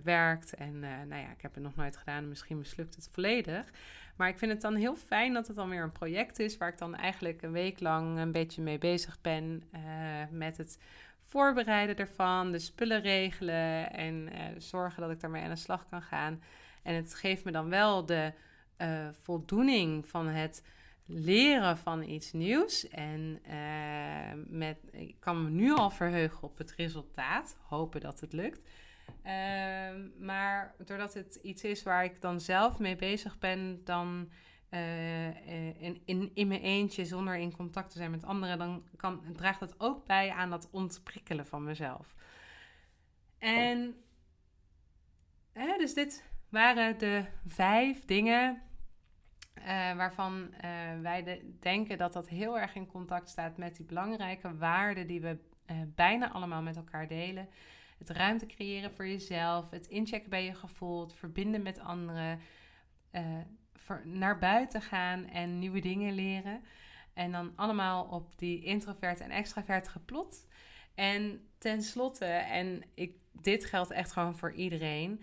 werkt. 0.04 0.54
En 0.54 0.80
nou 0.80 1.22
ja, 1.22 1.32
ik 1.32 1.42
heb 1.42 1.54
het 1.54 1.64
nog 1.64 1.76
nooit 1.76 1.98
gedaan, 1.98 2.28
misschien 2.28 2.58
mislukt 2.58 2.96
het 2.96 3.10
volledig. 3.12 3.66
Maar 4.16 4.30
ik 4.30 4.38
vind 4.38 4.52
het 4.52 4.62
dan 4.62 4.76
heel 4.76 4.96
fijn 4.96 5.34
dat 5.34 5.48
het 5.48 5.56
dan 5.56 5.70
weer 5.70 5.84
een 5.84 5.92
project 5.92 6.40
is 6.40 6.58
waar 6.58 6.70
ik 6.70 6.78
dan 6.78 6.96
eigenlijk 6.96 7.42
een 7.42 7.52
week 7.52 7.80
lang 7.80 8.18
een 8.18 8.32
beetje 8.32 8.62
mee 8.62 8.78
bezig 8.78 9.22
ben 9.22 9.64
met 10.32 10.58
het 10.58 10.80
voorbereiden 11.22 11.98
ervan, 11.98 12.52
de 12.52 12.60
spullen 12.60 13.02
regelen 13.02 13.94
en 13.94 14.30
zorgen 14.58 15.02
dat 15.02 15.12
ik 15.12 15.20
daarmee 15.20 15.44
aan 15.44 15.50
de 15.50 15.56
slag 15.56 15.90
kan 15.90 16.02
gaan. 16.02 16.42
En 16.84 16.96
het 16.96 17.16
geeft 17.16 17.46
me 17.46 17.52
dan 17.52 17.70
wel 17.70 18.06
de 18.06 18.34
voldoening 19.12 20.08
van 20.08 20.28
het 20.28 20.64
leren 21.12 21.78
van 21.78 22.04
iets 22.04 22.32
nieuws. 22.32 22.88
En 22.88 23.40
uh, 23.48 24.44
met, 24.48 24.78
ik 24.92 25.16
kan 25.20 25.44
me 25.44 25.50
nu 25.50 25.74
al 25.74 25.90
verheugen 25.90 26.44
op 26.44 26.58
het 26.58 26.72
resultaat, 26.72 27.58
hopen 27.62 28.02
dat 28.02 28.20
het 28.20 28.34
lukt. 28.34 28.70
Ehm, 29.24 30.08
maar 30.20 30.76
doordat 30.86 31.14
het 31.14 31.40
iets 31.42 31.64
is 31.64 31.84
waar 31.84 32.04
ik 32.04 32.22
dan 32.22 32.42
zelf 32.42 32.80
mee 32.80 32.96
bezig 32.96 33.40
ben, 33.40 33.82
dan 33.84 34.30
uh, 34.70 35.82
in, 35.82 36.02
in, 36.06 36.32
in 36.34 36.48
mijn 36.48 36.62
eentje 36.62 37.06
zonder 37.06 37.36
in 37.36 37.56
contact 37.56 37.92
te 37.92 37.98
zijn 37.98 38.12
met 38.12 38.24
anderen, 38.24 38.58
dan 38.58 38.84
kan, 38.96 39.24
draagt 39.36 39.60
dat 39.60 39.80
ook 39.80 40.06
bij 40.06 40.32
aan 40.32 40.50
dat 40.50 40.70
ontprikkelen 40.72 41.46
van 41.46 41.64
mezelf. 41.64 42.16
En 43.38 43.96
hè, 45.54 45.78
dus 45.78 45.94
dit 45.94 46.24
waren 46.50 46.98
de 46.98 47.26
vijf 47.46 48.06
dingen 48.06 48.69
uh, 49.60 49.96
waarvan 49.96 50.54
wij 51.02 51.24
de, 51.24 51.56
denken 51.60 51.98
dat 51.98 52.14
dat 52.14 52.30
heel 52.30 52.60
erg 52.60 52.76
in 52.76 52.88
contact 52.88 53.30
staat 53.30 53.58
met 53.58 53.76
die 53.76 53.86
belangrijke 53.86 54.58
waarden 54.58 55.08
die 55.08 55.22
we 55.22 55.38
bijna 55.96 56.32
allemaal 56.32 56.62
met 56.62 56.76
elkaar 56.76 57.08
delen. 57.08 57.50
Het 57.98 58.10
ruimte 58.10 58.46
creëren 58.46 58.92
voor 58.92 59.08
jezelf, 59.08 59.70
het 59.70 59.88
inchecken 59.88 60.30
bij 60.30 60.44
je 60.44 60.54
gevoel, 60.54 61.02
het 61.02 61.14
verbinden 61.14 61.62
met 61.62 61.80
anderen, 61.80 62.40
naar 64.04 64.40
buiten 64.40 64.82
gaan 64.82 65.28
en 65.28 65.60
nieuwe 65.60 65.80
dingen 65.80 66.14
leren. 66.14 66.62
En 67.14 67.32
dan 67.32 67.52
allemaal 67.56 68.04
op 68.04 68.38
die 68.38 68.64
introvert 68.64 69.20
en 69.20 69.32
extravert 69.32 69.88
geplot. 69.88 70.48
En 70.96 71.48
tenslotte, 71.58 72.26
en 72.26 72.84
ik, 72.94 73.16
dit 73.32 73.66
geldt 73.66 73.92
echt 73.92 74.12
gewoon 74.12 74.38
voor 74.38 74.54
iedereen. 74.54 75.22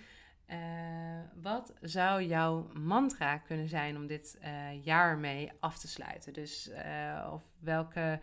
Uh, 0.50 1.20
wat 1.42 1.74
zou 1.80 2.22
jouw 2.22 2.70
mantra 2.72 3.38
kunnen 3.38 3.68
zijn 3.68 3.96
om 3.96 4.06
dit 4.06 4.38
uh, 4.42 4.84
jaar 4.84 5.18
mee 5.18 5.52
af 5.60 5.78
te 5.78 5.88
sluiten? 5.88 6.32
Dus 6.32 6.68
uh, 6.68 7.30
of 7.32 7.44
welke 7.58 8.20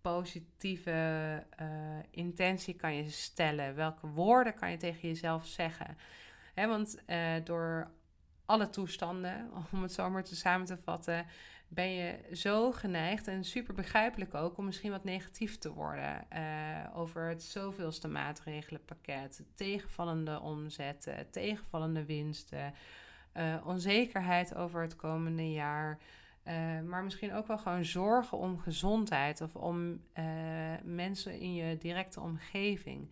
positieve 0.00 1.46
intentie 2.10 2.74
kan 2.74 2.94
je 2.94 3.10
stellen? 3.10 3.74
Welke 3.74 4.06
woorden 4.06 4.54
kan 4.54 4.70
je 4.70 4.76
tegen 4.76 5.08
jezelf 5.08 5.46
zeggen? 5.46 5.96
Hè, 6.54 6.66
want 6.66 7.02
door 7.44 7.90
alle 8.48 8.70
toestanden, 8.70 9.50
om 9.72 9.82
het 9.82 9.92
zo 9.92 10.10
maar 10.10 10.24
te 10.24 10.36
samen 10.36 10.66
te 10.66 10.76
vatten, 10.76 11.26
ben 11.68 11.90
je 11.90 12.18
zo 12.32 12.72
geneigd 12.72 13.28
en 13.28 13.44
super 13.44 13.74
begrijpelijk 13.74 14.34
ook 14.34 14.58
om 14.58 14.64
misschien 14.64 14.90
wat 14.90 15.04
negatief 15.04 15.58
te 15.58 15.72
worden 15.72 16.26
uh, 16.32 16.98
over 16.98 17.28
het 17.28 17.42
zoveelste 17.42 18.08
maatregelenpakket, 18.08 19.42
tegenvallende 19.54 20.40
omzetten, 20.40 21.30
tegenvallende 21.30 22.04
winsten, 22.04 22.74
uh, 23.36 23.54
onzekerheid 23.64 24.54
over 24.54 24.82
het 24.82 24.96
komende 24.96 25.52
jaar. 25.52 25.98
Uh, 26.44 26.80
maar 26.80 27.04
misschien 27.04 27.32
ook 27.32 27.46
wel 27.46 27.58
gewoon 27.58 27.84
zorgen 27.84 28.38
om 28.38 28.58
gezondheid 28.58 29.40
of 29.40 29.56
om 29.56 30.00
mensen 30.82 31.40
in 31.40 31.54
je 31.54 31.78
directe 31.78 32.20
omgeving. 32.20 33.10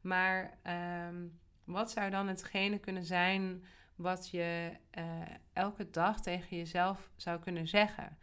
Maar 0.00 0.58
ehm, 0.62 1.16
wat 1.64 1.90
zou 1.90 2.10
dan 2.10 2.28
hetgene 2.28 2.78
kunnen 2.78 3.04
zijn 3.04 3.64
wat 3.98 4.30
je 4.30 4.70
uh, 4.98 5.04
elke 5.52 5.90
dag 5.90 6.20
tegen 6.20 6.56
jezelf 6.56 7.10
zou 7.16 7.40
kunnen 7.40 7.68
zeggen. 7.68 8.18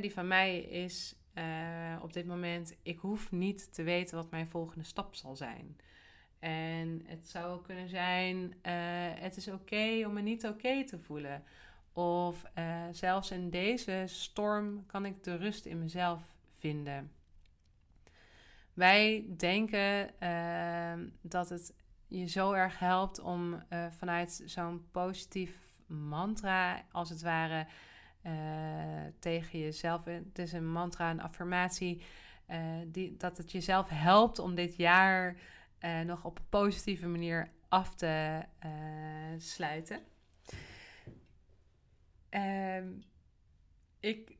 Die 0.00 0.12
van 0.12 0.26
mij 0.26 0.58
is 0.60 1.14
uh, 1.34 2.02
op 2.02 2.12
dit 2.12 2.26
moment: 2.26 2.76
ik 2.82 2.98
hoef 2.98 3.32
niet 3.32 3.74
te 3.74 3.82
weten 3.82 4.16
wat 4.16 4.30
mijn 4.30 4.48
volgende 4.48 4.84
stap 4.84 5.14
zal 5.14 5.36
zijn. 5.36 5.76
En 6.38 7.02
het 7.06 7.28
zou 7.28 7.62
kunnen 7.62 7.88
zijn: 7.88 8.36
uh, 8.36 8.72
het 9.20 9.36
is 9.36 9.48
oké 9.48 10.04
om 10.06 10.12
me 10.12 10.20
niet 10.20 10.46
oké 10.46 10.84
te 10.84 10.98
voelen. 10.98 11.44
Of 11.92 12.44
zelfs 12.90 13.30
in 13.30 13.50
deze 13.50 14.02
storm 14.06 14.86
kan 14.86 15.04
ik 15.04 15.24
de 15.24 15.36
rust 15.36 15.66
in 15.66 15.78
mezelf 15.78 16.22
vinden. 16.58 17.12
Wij 18.74 19.26
denken 19.36 20.10
dat 21.22 21.48
het 21.48 21.74
je 22.08 22.26
zo 22.26 22.52
erg 22.52 22.78
helpt 22.78 23.20
om 23.20 23.54
uh, 23.54 23.86
vanuit 23.90 24.42
zo'n 24.44 24.86
positief 24.90 25.58
mantra, 25.86 26.82
als 26.92 27.10
het 27.10 27.22
ware, 27.22 27.66
uh, 28.22 28.32
tegen 29.18 29.58
jezelf. 29.58 30.04
Het 30.04 30.38
is 30.38 30.52
een 30.52 30.72
mantra, 30.72 31.10
een 31.10 31.20
affirmatie. 31.20 32.02
Uh, 32.50 32.58
die, 32.86 33.16
dat 33.16 33.36
het 33.36 33.52
jezelf 33.52 33.88
helpt 33.88 34.38
om 34.38 34.54
dit 34.54 34.76
jaar 34.76 35.36
nog 36.04 36.24
op 36.24 36.38
een 36.38 36.48
positieve 36.48 37.06
manier 37.06 37.50
af 37.68 37.94
te 37.94 38.42
sluiten. 39.36 40.00
Ehm, 42.28 42.88
ik 44.00 44.36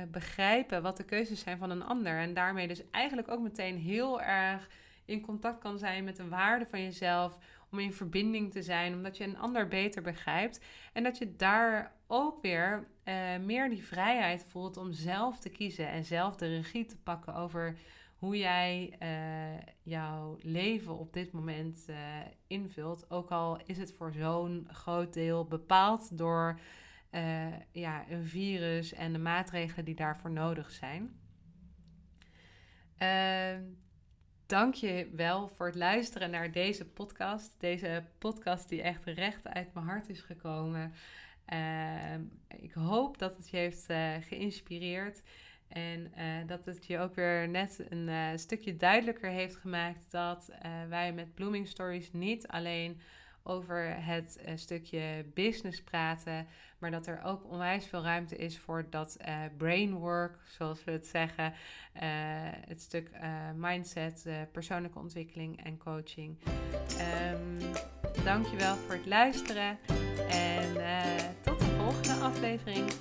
begrijpen 0.08 0.82
wat 0.82 0.98
de 0.98 1.04
keuzes 1.04 1.40
zijn 1.40 1.58
van 1.58 1.70
een 1.70 1.84
ander. 1.84 2.20
En 2.20 2.34
daarmee 2.34 2.68
dus 2.68 2.90
eigenlijk 2.90 3.28
ook 3.28 3.42
meteen 3.42 3.78
heel 3.78 4.22
erg 4.22 4.70
in 5.06 5.22
contact 5.22 5.60
kan 5.60 5.78
zijn 5.78 6.04
met 6.04 6.16
de 6.16 6.28
waarde 6.28 6.66
van 6.66 6.84
jezelf 6.84 7.40
om 7.72 7.80
in 7.80 7.94
verbinding 7.94 8.52
te 8.52 8.62
zijn, 8.62 8.94
omdat 8.94 9.18
je 9.18 9.24
een 9.24 9.38
ander 9.38 9.68
beter 9.68 10.02
begrijpt. 10.02 10.66
En 10.94 11.04
dat 11.04 11.18
je 11.18 11.36
daar 11.36 11.96
ook 12.08 12.42
weer 12.42 12.88
uh, 13.06 13.38
meer 13.38 13.70
die 13.70 13.84
vrijheid 13.84 14.44
voelt 14.44 14.78
om 14.78 14.92
zelf 14.92 15.40
te 15.40 15.50
kiezen 15.50 15.88
en 15.88 16.04
zelf 16.04 16.36
de 16.36 16.48
regie 16.48 16.86
te 16.86 16.98
pakken 16.98 17.36
over 17.36 17.78
hoe 18.16 18.38
jij 18.38 18.96
uh, 19.02 19.74
jouw 19.82 20.38
leven 20.42 20.98
op 20.98 21.14
dit 21.14 21.32
moment 21.32 21.86
uh, 21.90 21.96
invult. 22.48 23.12
Ook 23.12 23.32
al 23.32 23.60
is 23.66 23.78
het 23.78 23.94
voor 23.94 24.14
zo'n 24.14 24.68
groot 24.72 25.14
deel 25.14 25.46
bepaald 25.46 26.18
door 26.18 26.60
ja, 27.72 28.10
een 28.10 28.26
virus 28.26 28.94
en 28.94 29.14
de 29.14 29.20
maatregelen 29.20 29.86
die 29.86 29.96
daarvoor 29.96 30.32
nodig 30.32 30.72
zijn. 30.72 31.20
Ehm, 34.52 34.60
dank 34.60 34.74
je 34.74 35.10
wel 35.16 35.48
voor 35.48 35.66
het 35.66 35.76
luisteren 35.76 36.30
naar 36.30 36.52
deze 36.52 36.86
podcast. 36.86 37.52
Deze 37.58 38.04
podcast 38.18 38.70
die 38.70 38.82
echt 38.82 39.06
recht 39.06 39.48
uit 39.48 39.74
mijn 39.74 39.86
hart 39.86 40.10
is 40.10 40.22
gekomen. 40.22 40.94
Uh, 41.54 42.14
ik 42.48 42.74
hoop 42.74 43.18
dat 43.18 43.38
het 43.38 43.50
je 43.50 43.58
heeft 43.58 43.90
uh, 43.90 44.14
geïnspireerd. 44.22 45.22
En 45.68 46.12
uh, 46.18 46.48
dat 46.48 46.66
het 46.66 46.86
je 46.86 47.00
ook 47.00 47.16
weer 47.16 47.50
net 47.50 47.86
een 47.90 48.08
uh, 48.08 48.28
stukje 48.36 48.76
duidelijker 48.76 49.30
heeft 49.30 49.56
gemaakt 49.56 50.12
dat 50.12 50.52
wij 50.90 51.14
met 51.14 51.36
Blooming 51.36 51.68
Stories 51.68 52.12
niet 52.12 52.48
alleen 52.48 53.02
over 53.44 53.96
het 53.98 54.40
uh, 54.46 54.52
stukje 54.56 55.26
business 55.34 55.82
praten, 55.82 56.48
maar 56.78 56.92
dat 56.92 57.08
er 57.08 57.22
ook 57.24 57.52
onwijs 57.52 57.86
veel 57.86 58.04
ruimte 58.04 58.36
is 58.36 58.58
voor 58.58 58.86
dat 58.90 59.18
uh, 59.28 59.36
brainwork, 59.58 60.38
zoals 60.46 60.84
we 60.84 60.92
het 60.92 61.08
zeggen, 61.08 61.46
uh, 61.46 62.02
het 62.68 62.82
stuk 62.82 63.10
mindset, 63.56 64.26
persoonlijke 64.52 65.00
ontwikkeling 65.00 65.64
en 65.64 65.78
coaching. 65.78 66.38
Um, 67.34 67.58
dankjewel 68.24 68.76
voor 68.76 68.96
het 68.96 69.06
luisteren 69.06 69.78
en 70.30 70.74
tot 71.42 71.60
de 71.60 71.66
volgende 71.66 72.24
aflevering. 72.24 72.92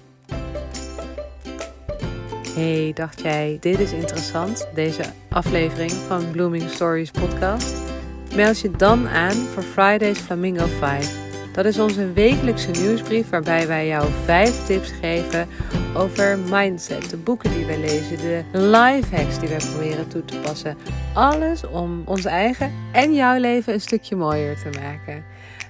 Hey, 2.55 2.93
dacht 2.93 3.21
jij, 3.21 3.57
dit 3.61 3.79
is 3.79 3.93
interessant, 3.93 4.69
deze 4.75 5.13
aflevering 5.29 5.91
van 5.91 6.31
Blooming 6.31 6.71
Stories 6.71 7.11
podcast? 7.11 7.90
Meld 8.35 8.61
je 8.61 8.71
dan 8.71 9.09
aan 9.09 9.33
voor 9.33 9.63
Fridays 9.63 10.19
Flamingo 10.19 10.67
5. 10.67 11.19
Dat 11.53 11.65
is 11.65 11.79
onze 11.79 12.13
wekelijkse 12.13 12.71
nieuwsbrief 12.71 13.29
waarbij 13.29 13.67
wij 13.67 13.87
jou 13.87 14.09
5 14.25 14.67
tips 14.67 14.93
geven 15.01 15.49
over 15.95 16.39
mindset, 16.39 17.11
de 17.11 17.17
boeken 17.17 17.51
die 17.51 17.67
wij 17.67 17.79
lezen, 17.79 18.17
de 18.17 18.45
life 18.53 19.17
hacks 19.17 19.39
die 19.39 19.49
wij 19.49 19.61
proberen 19.71 20.09
toe 20.09 20.25
te 20.25 20.37
passen. 20.37 20.77
Alles 21.15 21.67
om 21.67 22.03
ons 22.05 22.25
eigen 22.25 22.73
en 22.93 23.15
jouw 23.15 23.39
leven 23.39 23.73
een 23.73 23.81
stukje 23.81 24.17
mooier 24.17 24.57
te 24.57 24.71
maken. 24.81 25.25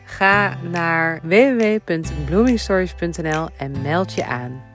Ga 0.04 0.56
naar 0.70 1.20
www.bloomingstories.nl 1.22 3.48
en 3.56 3.82
meld 3.82 4.12
je 4.12 4.24
aan. 4.24 4.69